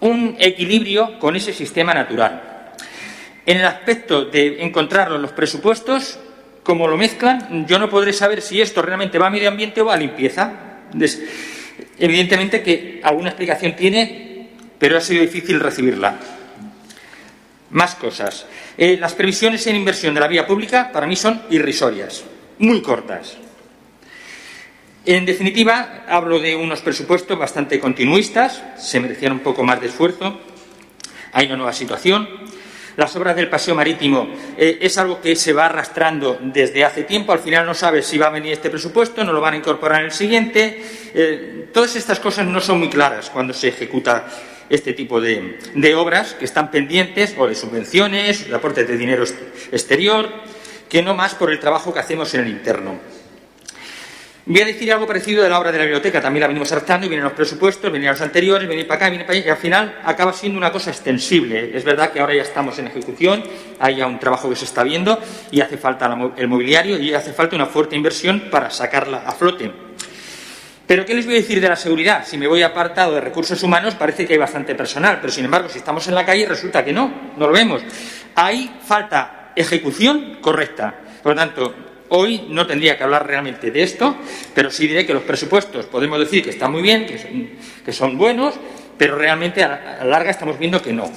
[0.00, 2.72] un equilibrio con ese sistema natural.
[3.44, 6.18] En el aspecto de encontrarlo en los presupuestos,
[6.62, 9.90] como lo mezclan, yo no podré saber si esto realmente va a medio ambiente o
[9.90, 10.52] a limpieza.
[11.98, 16.16] Evidentemente que alguna explicación tiene, pero ha sido difícil recibirla.
[17.70, 18.46] Más cosas.
[18.84, 22.24] Eh, las previsiones en inversión de la vía pública para mí son irrisorias,
[22.58, 23.36] muy cortas.
[25.06, 30.36] En definitiva, hablo de unos presupuestos bastante continuistas, se merecían un poco más de esfuerzo,
[31.32, 32.28] hay una nueva situación.
[32.96, 37.30] Las obras del paseo marítimo eh, es algo que se va arrastrando desde hace tiempo,
[37.30, 40.00] al final no sabe si va a venir este presupuesto, no lo van a incorporar
[40.00, 40.82] en el siguiente.
[41.14, 44.26] Eh, todas estas cosas no son muy claras cuando se ejecuta
[44.72, 49.22] este tipo de, obras que están pendientes o de subvenciones, de aportes de dinero
[49.70, 50.30] exterior,
[50.88, 52.98] que no más por el trabajo que hacemos en el interno.
[54.46, 57.04] Voy a decir algo parecido de la obra de la biblioteca, también la venimos arrastrando
[57.06, 59.58] y vienen los presupuestos, vienen los anteriores, vienen para acá, vienen para allá, y al
[59.58, 61.76] final acaba siendo una cosa extensible.
[61.76, 63.44] Es verdad que ahora ya estamos en ejecución,
[63.78, 65.18] hay ya un trabajo que se está viendo
[65.50, 69.91] y hace falta el mobiliario y hace falta una fuerte inversión para sacarla a flote.
[70.86, 72.26] Pero ¿qué les voy a decir de la seguridad?
[72.26, 75.68] Si me voy apartado de recursos humanos parece que hay bastante personal, pero sin embargo
[75.68, 77.82] si estamos en la calle resulta que no, no lo vemos.
[78.34, 80.94] Hay falta ejecución correcta.
[81.22, 81.74] Por lo tanto,
[82.14, 84.18] Hoy no tendría que hablar realmente de esto,
[84.54, 88.52] pero sí diré que los presupuestos podemos decir que están muy bien, que son, buenos,
[88.98, 91.10] pero realmente a la larga estamos viendo que no.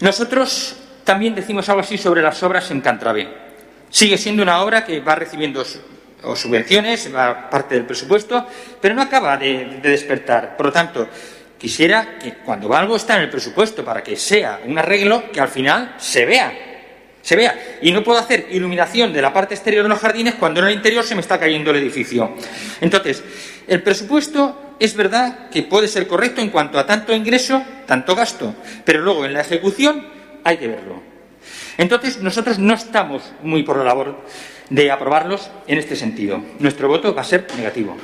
[0.00, 3.26] Nosotros también decimos algo así sobre las obras en Cantrabé.
[3.88, 5.64] Sigue siendo una obra que va recibiendo
[6.34, 8.46] subvenciones, va parte del presupuesto,
[8.80, 10.56] pero no acaba de, de despertar.
[10.56, 11.08] Por lo tanto,
[11.58, 15.48] quisiera que cuando algo está en el presupuesto para que sea un arreglo, que al
[15.48, 16.66] final se vea
[17.26, 17.78] se vea.
[17.82, 20.74] Y no puedo hacer iluminación de la parte exterior de los jardines cuando en el
[20.74, 22.36] interior se me está cayendo el edificio.
[22.80, 23.20] Entonces,
[23.66, 28.54] el presupuesto es verdad que puede ser correcto en cuanto a tanto ingreso, tanto gasto,
[28.84, 30.06] pero luego en la ejecución
[30.44, 31.02] hay que verlo.
[31.78, 34.16] Entonces, nosotros no estamos muy por la labor
[34.70, 36.42] de aprobarlos en este sentido.
[36.58, 37.96] Nuestro voto va a ser negativo.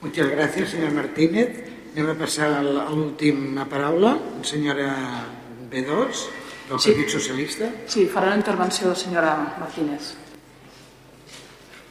[0.00, 1.76] Muchas gracias, señor Martínez.
[1.96, 5.24] Anem a passar a l'última paraula, senyora
[5.70, 6.28] B2.
[6.68, 6.92] Del sí.
[6.92, 7.70] Partit Socialista?
[7.88, 10.10] Sí, farà la intervenció la senyora Martínez.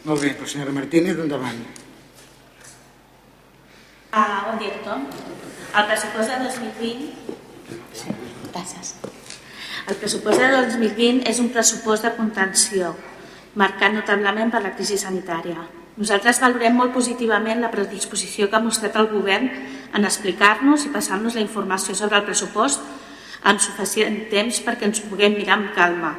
[0.05, 1.57] Molt bé, però senyora Martínez, endavant.
[4.13, 5.09] Ah, bon dia a tothom.
[5.73, 7.36] El pressupost de 2020...
[7.97, 8.13] Sí,
[8.53, 9.14] gràcies.
[9.86, 12.88] El pressupost de 2020 és un pressupost de contenció,
[13.53, 15.61] marcat notablement per la crisi sanitària.
[16.01, 19.45] Nosaltres valorem molt positivament la predisposició que ha mostrat el govern
[19.93, 22.81] en explicar-nos i passar-nos la informació sobre el pressupost
[23.45, 26.15] amb suficient temps perquè ens puguem mirar amb calma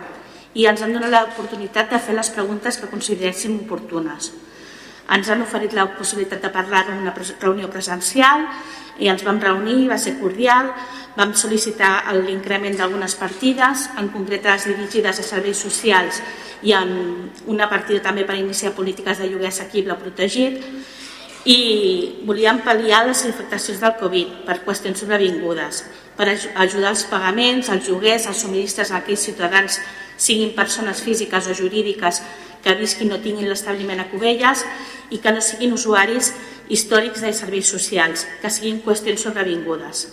[0.55, 4.31] i ens han donat l'oportunitat de fer les preguntes que consideréssim oportunes.
[5.11, 8.47] Ens han oferit la possibilitat de parlar en una reunió presencial
[9.03, 10.71] i ens vam reunir, va ser cordial,
[11.17, 16.21] vam sol·licitar l'increment d'algunes partides, en concret les dirigides a serveis socials
[16.63, 16.91] i en
[17.49, 20.61] una partida també per iniciar polítiques de lloguer assequible protegit
[21.47, 21.61] i
[22.27, 25.85] volíem pal·liar les infectacions del Covid per qüestions sobrevingudes
[26.17, 29.79] per ajudar els pagaments, els lloguers, els subministres a aquells ciutadans,
[30.17, 32.23] siguin persones físiques o jurídiques
[32.65, 34.65] que visquin o tinguin l'establiment a Cubelles
[35.13, 36.33] i que no siguin usuaris
[36.73, 40.09] històrics de serveis socials, que siguin qüestions sobrevingudes.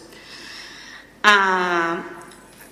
[1.23, 2.01] Uh,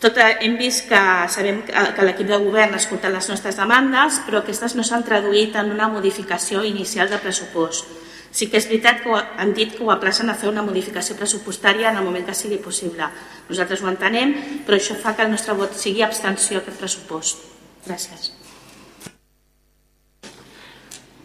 [0.02, 4.20] tot, hem vist que sabem que, que l'equip de govern ha escoltat les nostres demandes,
[4.26, 7.88] però aquestes no s'han traduït en una modificació inicial de pressupost
[8.32, 11.90] Sí que és veritat que han dit que ho aplacen a fer una modificació pressupostària
[11.90, 13.10] en el moment que sigui possible.
[13.50, 14.32] Nosaltres ho entenem,
[14.68, 17.44] però això fa que el nostre vot sigui abstenció a aquest pressupost.
[17.88, 18.32] Gràcies.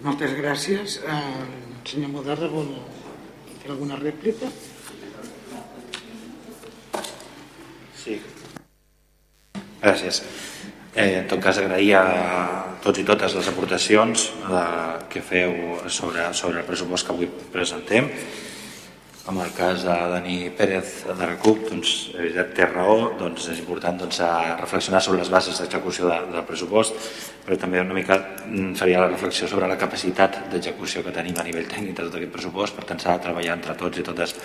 [0.02, 0.98] Moltes gràcies.
[1.06, 1.44] Eh,
[1.86, 2.74] senyor Modarra, vol
[3.62, 4.50] fer alguna rèplica?
[8.06, 8.20] Sí.
[9.82, 10.22] Gràcies.
[10.94, 12.04] Eh, en tot cas, agrair a
[12.84, 14.60] tots i totes les aportacions eh,
[15.10, 18.12] que feu sobre, sobre el pressupost que avui presentem.
[19.28, 23.58] en el cas de Dani Pérez de la CUP, doncs, veritat, té raó, doncs és
[23.58, 24.20] important doncs,
[24.60, 26.94] reflexionar sobre les bases d'execució de, del pressupost,
[27.42, 31.46] però també una mica mm, faria la reflexió sobre la capacitat d'execució que tenim a
[31.48, 34.36] nivell tècnic de tot aquest pressupost, per tant s'ha de treballar entre tots i totes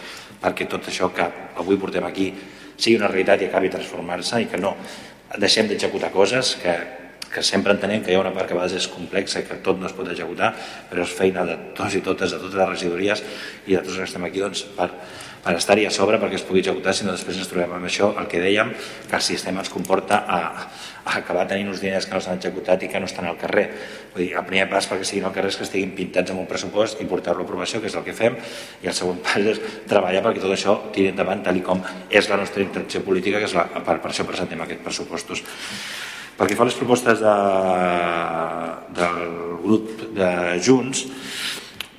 [0.41, 1.30] perquè tot això que
[1.62, 2.32] avui portem aquí
[2.82, 4.74] sigui una realitat i acabi transformar-se i que no
[5.40, 6.76] deixem d'executar coses que,
[7.32, 9.62] que sempre entenem que hi ha una part que a vegades és complexa i que
[9.64, 10.52] tot no es pot executar,
[10.90, 13.24] però és feina de tots i totes, de totes les regidories
[13.68, 14.90] i de tots que estem aquí doncs, per,
[15.42, 18.12] per estar-hi a sobre perquè es pugui executar, si no després ens trobem amb això,
[18.20, 18.74] el que dèiem,
[19.08, 20.42] que el sistema ens comporta a
[21.06, 23.66] acabar tenint uns diners que no s'han executat i que no estan al carrer.
[24.14, 26.49] Vull dir, el primer pas perquè siguin al carrer és que estiguin pintats amb un
[26.49, 28.38] pressupost i portar-lo a aprovació, que és el que fem,
[28.84, 32.39] i el segon pas és treballar perquè tot això tiri endavant tal com és la
[32.41, 35.43] nostra intenció política, que és la, per, per això presentem aquests pressupostos.
[36.38, 37.36] Pel que fa a les propostes de,
[38.97, 39.18] del
[39.62, 40.30] grup de
[40.64, 41.06] Junts,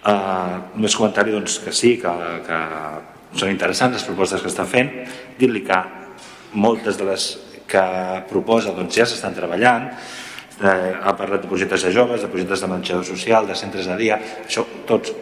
[0.03, 2.15] eh, només comentari doncs, que sí, que,
[2.47, 2.61] que
[3.39, 4.91] són interessants les propostes que està fent,
[5.39, 5.79] dir-li que
[6.53, 7.31] moltes de les
[7.73, 7.85] que
[8.29, 9.89] proposa doncs, ja s'estan treballant,
[10.61, 13.97] eh, ha parlat de projectes de joves, de projectes de menjador social, de centres de
[13.99, 15.15] dia, això tots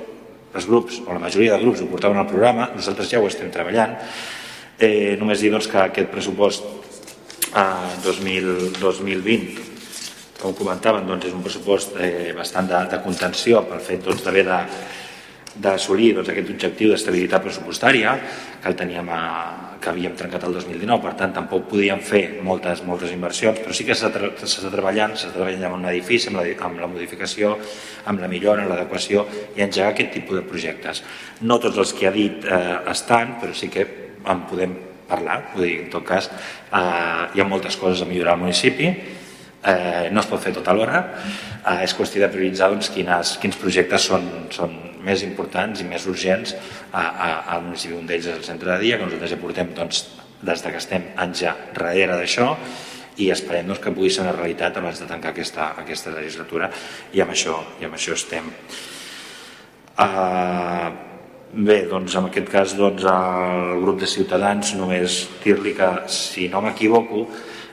[0.54, 3.50] els grups, o la majoria de grups ho portaven al programa, nosaltres ja ho estem
[3.54, 3.96] treballant,
[4.78, 6.66] eh, només dir doncs, que aquest pressupost
[7.54, 7.66] a
[8.04, 9.70] 2000, 2020
[10.40, 14.46] com comentaven doncs és un pressupost eh, bastant de, de contenció pel fet doncs, d'haver
[15.60, 18.14] d'assolir doncs, aquest objectiu d'estabilitat pressupostària
[18.62, 19.20] que el teníem a,
[19.80, 23.86] que havíem trencat el 2019, per tant tampoc podíem fer moltes, moltes inversions, però sí
[23.88, 27.54] que s'està treballant, s'està treballant amb un edifici, amb la, amb la modificació,
[28.10, 29.24] amb la millora, amb l'adequació
[29.56, 31.02] i engegar aquest tipus de projectes.
[31.40, 33.86] No tots els que ha dit eh, estan, però sí que
[34.20, 34.76] en podem
[35.10, 38.92] parlar, vull dir, en tot cas eh, hi ha moltes coses a millorar al municipi,
[38.92, 41.02] eh, no es pot fer tot alhora,
[41.64, 46.06] eh, és qüestió de prioritzar doncs, quines, quins projectes són, són més importants i més
[46.10, 46.54] urgents
[46.92, 47.96] a, a, al municipi.
[47.96, 50.06] Un d'ells és el centre de dia, que nosaltres ja portem doncs,
[50.40, 52.54] des de que estem anys ja darrere d'això,
[53.20, 56.70] i esperem doncs, que pugui ser una realitat abans de tancar aquesta, aquesta legislatura
[57.12, 58.50] i amb això, i amb això estem.
[60.00, 61.08] Uh,
[61.50, 66.60] Bé, doncs en aquest cas doncs, el grup de Ciutadans només dir-li que si no
[66.62, 67.24] m'equivoco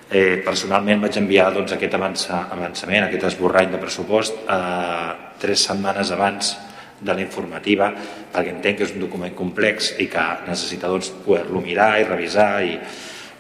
[0.09, 6.09] eh, personalment vaig enviar doncs, aquest avança, avançament, aquest esborrany de pressupost eh, tres setmanes
[6.15, 6.55] abans
[7.00, 7.91] de la informativa
[8.34, 12.52] perquè entenc que és un document complex i que necessita doncs, poder-lo mirar i revisar
[12.66, 12.78] i,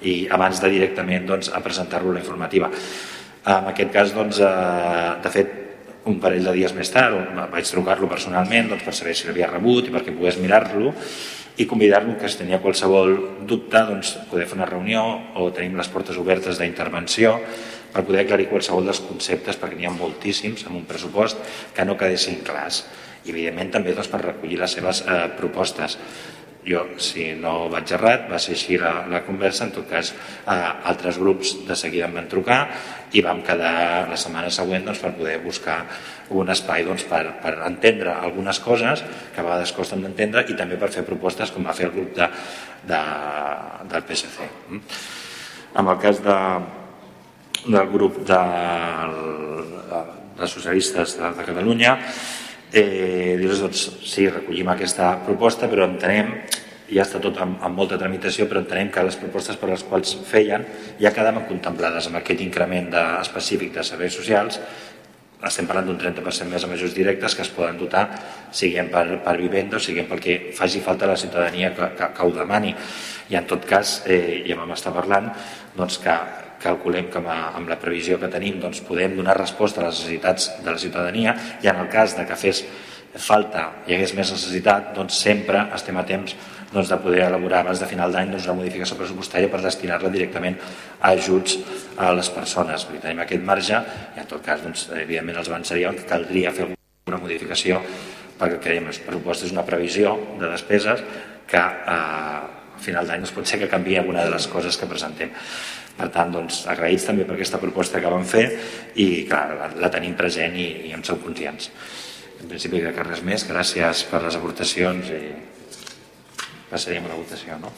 [0.05, 2.69] i abans de directament doncs, a presentar-lo la informativa.
[3.47, 5.55] En aquest cas, doncs, eh, de fet,
[6.07, 9.89] un parell de dies més tard vaig trucar-lo personalment doncs, per saber si l'havia rebut
[9.89, 10.93] i perquè pogués mirar-lo
[11.57, 13.15] i convidar-lo que si tenia qualsevol
[13.49, 15.03] dubte doncs, poder fer una reunió
[15.35, 17.33] o tenim les portes obertes d'intervenció
[17.91, 21.41] per poder aclarir qualsevol dels conceptes perquè n'hi ha moltíssims en un pressupost
[21.75, 22.85] que no quedessin clars
[23.25, 25.97] i evidentment també doncs, per recollir les seves eh, propostes.
[26.67, 30.55] Jo, si no vaig errat, va ser així la, la conversa, en tot cas eh,
[30.91, 32.57] altres grups de seguida em van trucar
[33.15, 35.77] i vam quedar la setmana següent doncs, per poder buscar
[36.35, 40.75] un espai doncs, per, per entendre algunes coses que a vegades costen d'entendre i també
[40.81, 42.27] per fer propostes com va fer el grup de,
[42.91, 42.99] de,
[43.93, 44.49] del PSC.
[45.77, 46.37] En el cas de,
[47.63, 48.41] del grup de,
[49.93, 50.03] de,
[50.41, 51.95] de socialistes de, de Catalunya
[52.77, 56.33] eh, dir doncs, sí, recollim aquesta proposta, però entenem
[56.87, 60.13] ja està tot amb, amb molta tramitació, però entenem que les propostes per les quals
[60.29, 60.63] feien
[61.01, 64.61] ja quedaven contemplades amb aquest increment de, específic de serveis socials
[65.45, 68.07] estem parlant d'un 30% més amb ajuts directes que es poden dotar,
[68.49, 72.07] siguem per, per vivenda o siguem pel que faci falta a la ciutadania que, que,
[72.17, 72.73] que ho demani.
[73.29, 75.29] I en tot cas, eh, ja vam estar parlant
[75.77, 76.15] doncs, que
[76.61, 80.71] calculem que amb, la previsió que tenim doncs, podem donar resposta a les necessitats de
[80.71, 82.63] la ciutadania i en el cas de que fes
[83.17, 86.35] falta, hi hagués més necessitat, doncs sempre estem a temps
[86.71, 90.59] doncs, de poder elaborar abans de final d'any doncs, una modificació pressupostària per destinar-la directament
[90.99, 91.57] a ajuts
[91.97, 92.85] a les persones.
[92.85, 93.79] Perquè tenim aquest marge
[94.17, 96.69] i en tot cas, doncs, evidentment, els avançaríem que caldria fer
[97.07, 97.81] una modificació
[98.37, 101.01] perquè creiem que el pressupost és una previsió de despeses
[101.49, 101.97] que eh,
[102.77, 105.31] a final d'any doncs, pot ser que canvi alguna de les coses que presentem.
[105.97, 108.45] Per tant, doncs, agraïts també per aquesta proposta que vam fer
[109.01, 111.71] i clar, la, la tenim present i, i en som conscients.
[112.37, 113.47] En principi crec que res més.
[113.49, 115.21] Gràcies per les aportacions i
[116.69, 117.57] passaríem a la votació.
[117.63, 117.71] No?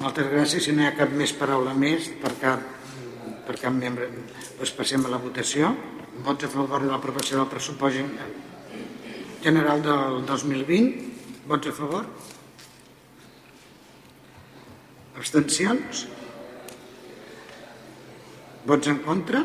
[0.00, 0.64] Moltes gràcies.
[0.64, 2.64] Si no hi ha cap més paraula més per cap,
[3.44, 4.08] per cap membre,
[4.56, 5.74] doncs passem a la votació.
[6.24, 8.00] Vots a favor de l'aprovació del pressupost
[9.44, 11.12] general del 2020.
[11.50, 12.08] Vots a favor?
[15.20, 16.06] Abstencions?
[18.64, 19.42] Vots en contra?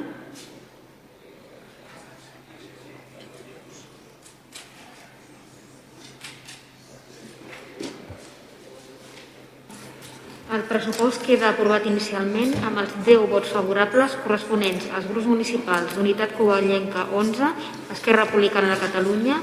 [10.49, 16.37] El pressupost queda aprovat inicialment amb els 10 vots favorables corresponents als grups municipals d'Unitat
[16.37, 17.49] Covellenca 11,
[17.97, 19.41] Esquerra Republicana de Catalunya,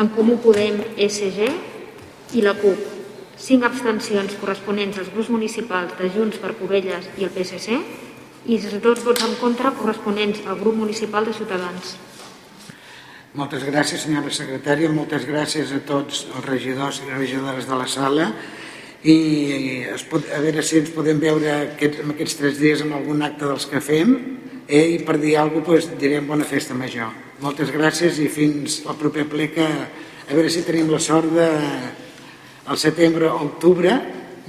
[0.00, 1.50] En Comú Podem, SG
[2.32, 2.88] i la CUP.
[3.36, 7.76] 5 abstencions corresponents als grups municipals de Junts per Covelles i el PSC
[8.46, 11.94] i els dos vots en contra corresponents al grup municipal de Ciutadans.
[13.38, 18.26] Moltes gràcies, senyora secretària, moltes gràcies a tots els regidors i regidores de la sala
[19.08, 19.16] i
[19.94, 23.24] es pot, a veure si ens podem veure aquests, en aquests tres dies amb algun
[23.24, 24.12] acte dels que fem
[24.68, 27.14] eh, i per dir alguna cosa doncs, direm bona festa major.
[27.42, 31.48] Moltes gràcies i fins al proper ple que a veure si tenim la sort de
[32.62, 33.96] al setembre o octubre,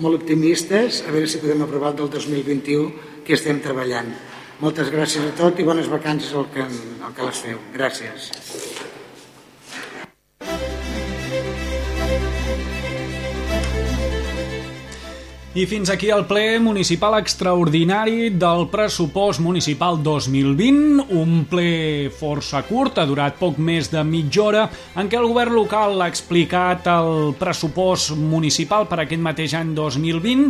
[0.03, 4.13] molt optimistes, a veure si podem aprovar el del 2021 que estem treballant.
[4.63, 7.59] Moltes gràcies a tot i bones vacances al que, al que les feu.
[7.76, 8.30] Gràcies.
[15.54, 22.97] I fins aquí el ple municipal extraordinari del pressupost municipal 2020, un ple força curt,
[22.97, 24.64] ha durat poc més de mitja hora,
[24.97, 30.47] en què el govern local ha explicat el pressupost municipal per aquest mateix any 2020,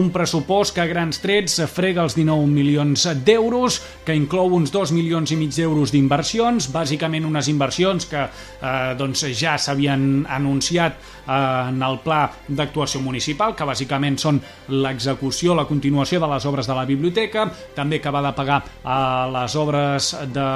[0.00, 3.76] un pressupost que a grans trets frega els 19 milions d'euros,
[4.08, 9.28] que inclou uns 2 milions i mig d'euros d'inversions, bàsicament unes inversions que eh, doncs
[9.36, 11.38] ja s'havien anunciat eh,
[11.68, 16.74] en el pla d'actuació municipal, que bàsicament són l'execució, la continuació de les obres de
[16.74, 20.50] la biblioteca, també que va de pagar a eh, les obres de,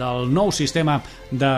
[0.00, 1.54] del nou sistema de,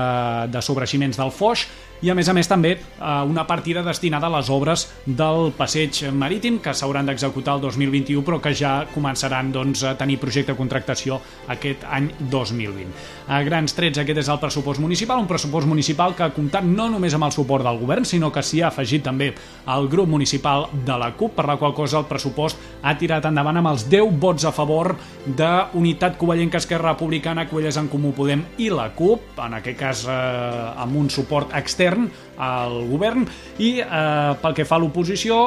[0.53, 1.67] de sobreiximents del Foix
[2.03, 6.01] i a més a més també eh, una partida destinada a les obres del passeig
[6.19, 10.59] marítim que s'hauran d'executar el 2021 però que ja començaran doncs, a tenir projecte de
[10.59, 11.21] contractació
[11.55, 12.91] aquest any 2020.
[13.31, 16.89] A grans trets aquest és el pressupost municipal, un pressupost municipal que ha comptat no
[16.91, 19.31] només amb el suport del govern sinó que s'hi ha afegit també
[19.77, 23.61] el grup municipal de la CUP per la qual cosa el pressupost ha tirat endavant
[23.61, 24.95] amb els 10 vots a favor
[25.27, 30.05] de Unitat Covellenca Esquerra Republicana, Covelles en Comú Podem i la CUP, en aquest cas
[30.07, 32.09] eh, amb un suport extern
[32.39, 33.27] al govern.
[33.59, 35.43] I eh, pel que fa a l'oposició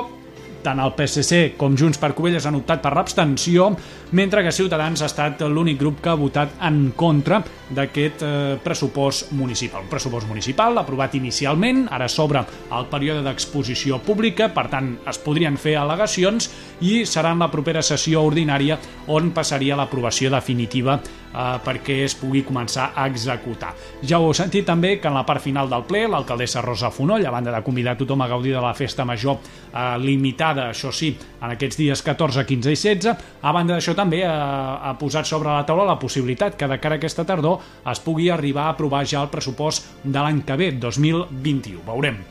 [0.66, 3.70] tant el PSC com Junts per Covelles han optat per l'abstenció,
[4.18, 7.42] mentre que Ciutadans ha estat l'únic grup que ha votat en contra
[7.76, 9.86] d'aquest eh, pressupost municipal.
[9.86, 12.44] Un pressupost municipal aprovat inicialment, ara s'obre
[12.76, 16.50] el període d'exposició pública, per tant es podrien fer al·legacions
[16.86, 18.80] i serà en la propera sessió ordinària
[19.14, 21.00] on passaria l'aprovació definitiva
[21.36, 23.74] eh, perquè es pugui començar a executar.
[24.02, 27.26] Ja ho heu sentit també que en la part final del ple l'alcaldessa Rosa Fonoll,
[27.26, 31.12] a banda de convidar tothom a gaudir de la festa major eh, limitada, això sí,
[31.42, 35.52] en aquests dies 14, 15 i 16, a banda d'això també eh, ha posat sobre
[35.52, 37.62] la taula la possibilitat que de cara a aquesta tardor
[37.92, 41.84] es pugui arribar a aprovar ja el pressupost de l'any que ve, 2021.
[41.86, 42.22] Veurem.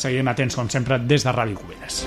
[0.00, 2.04] Seguirem atents, com sempre, des de Ràdio Cubelles.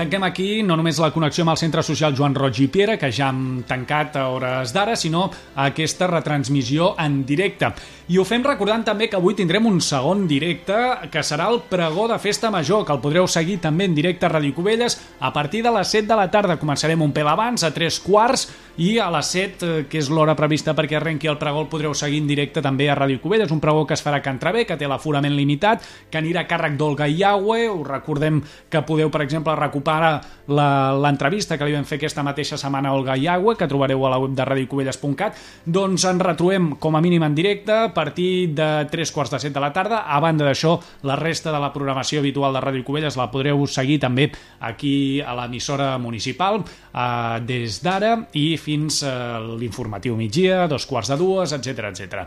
[0.00, 3.10] Tanquem aquí no només la connexió amb el Centre Social Joan Roig i Piera, que
[3.12, 5.26] ja hem tancat a hores d'ara, sinó
[5.60, 7.68] aquesta retransmissió en directe.
[8.08, 10.78] I ho fem recordant també que avui tindrem un segon directe,
[11.12, 14.32] que serà el pregó de Festa Major, que el podreu seguir també en directe a
[14.32, 16.56] Ràdio Cubelles a partir de les 7 de la tarda.
[16.56, 18.48] Començarem un pel abans, a 3 quarts,
[18.80, 21.92] i a les 7, eh, que és l'hora prevista perquè arrenqui el pregó, el podreu
[21.92, 24.64] seguir en directe també a Ràdio Cubelles, un pregó que es farà a Can Travé,
[24.64, 28.38] que té l'aforament limitat, que anirà a càrrec d'Olga Iagüe, us recordem
[28.72, 30.14] que podeu, per exemple, recuperar
[30.48, 34.20] l'entrevista que li vam fer aquesta mateixa setmana a Olga Iagüe, que trobareu a la
[34.22, 39.12] web de radiocubelles.cat, doncs ens retrobem com a mínim en directe a partir de 3
[39.12, 40.06] quarts de 7 de la tarda.
[40.08, 44.00] A banda d'això, la resta de la programació habitual de Ràdio Cubelles la podreu seguir
[44.00, 44.30] també
[44.64, 48.16] aquí a l'emissora municipal eh, des d'ara.
[48.32, 48.69] I fins
[49.06, 52.24] a l'informatiu migdia, dos quarts de dues, etc etc.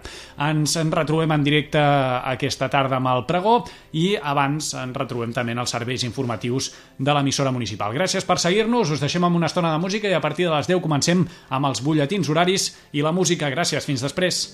[0.48, 3.60] Ens en retrobem en directe aquesta tarda amb el pregó
[4.00, 7.94] i abans ens retrobem també en els serveis informatius de l'emissora municipal.
[7.96, 10.70] Gràcies per seguir-nos, us deixem amb una estona de música i a partir de les
[10.70, 13.52] 10 comencem amb els butlletins horaris i la música.
[13.54, 14.48] Gràcies, fins després.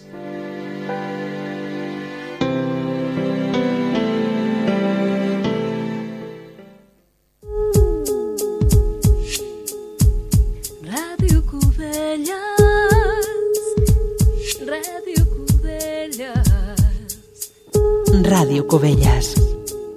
[18.30, 19.34] Ràdio Cubelles.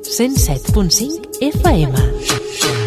[0.03, 2.82] 107.5 FM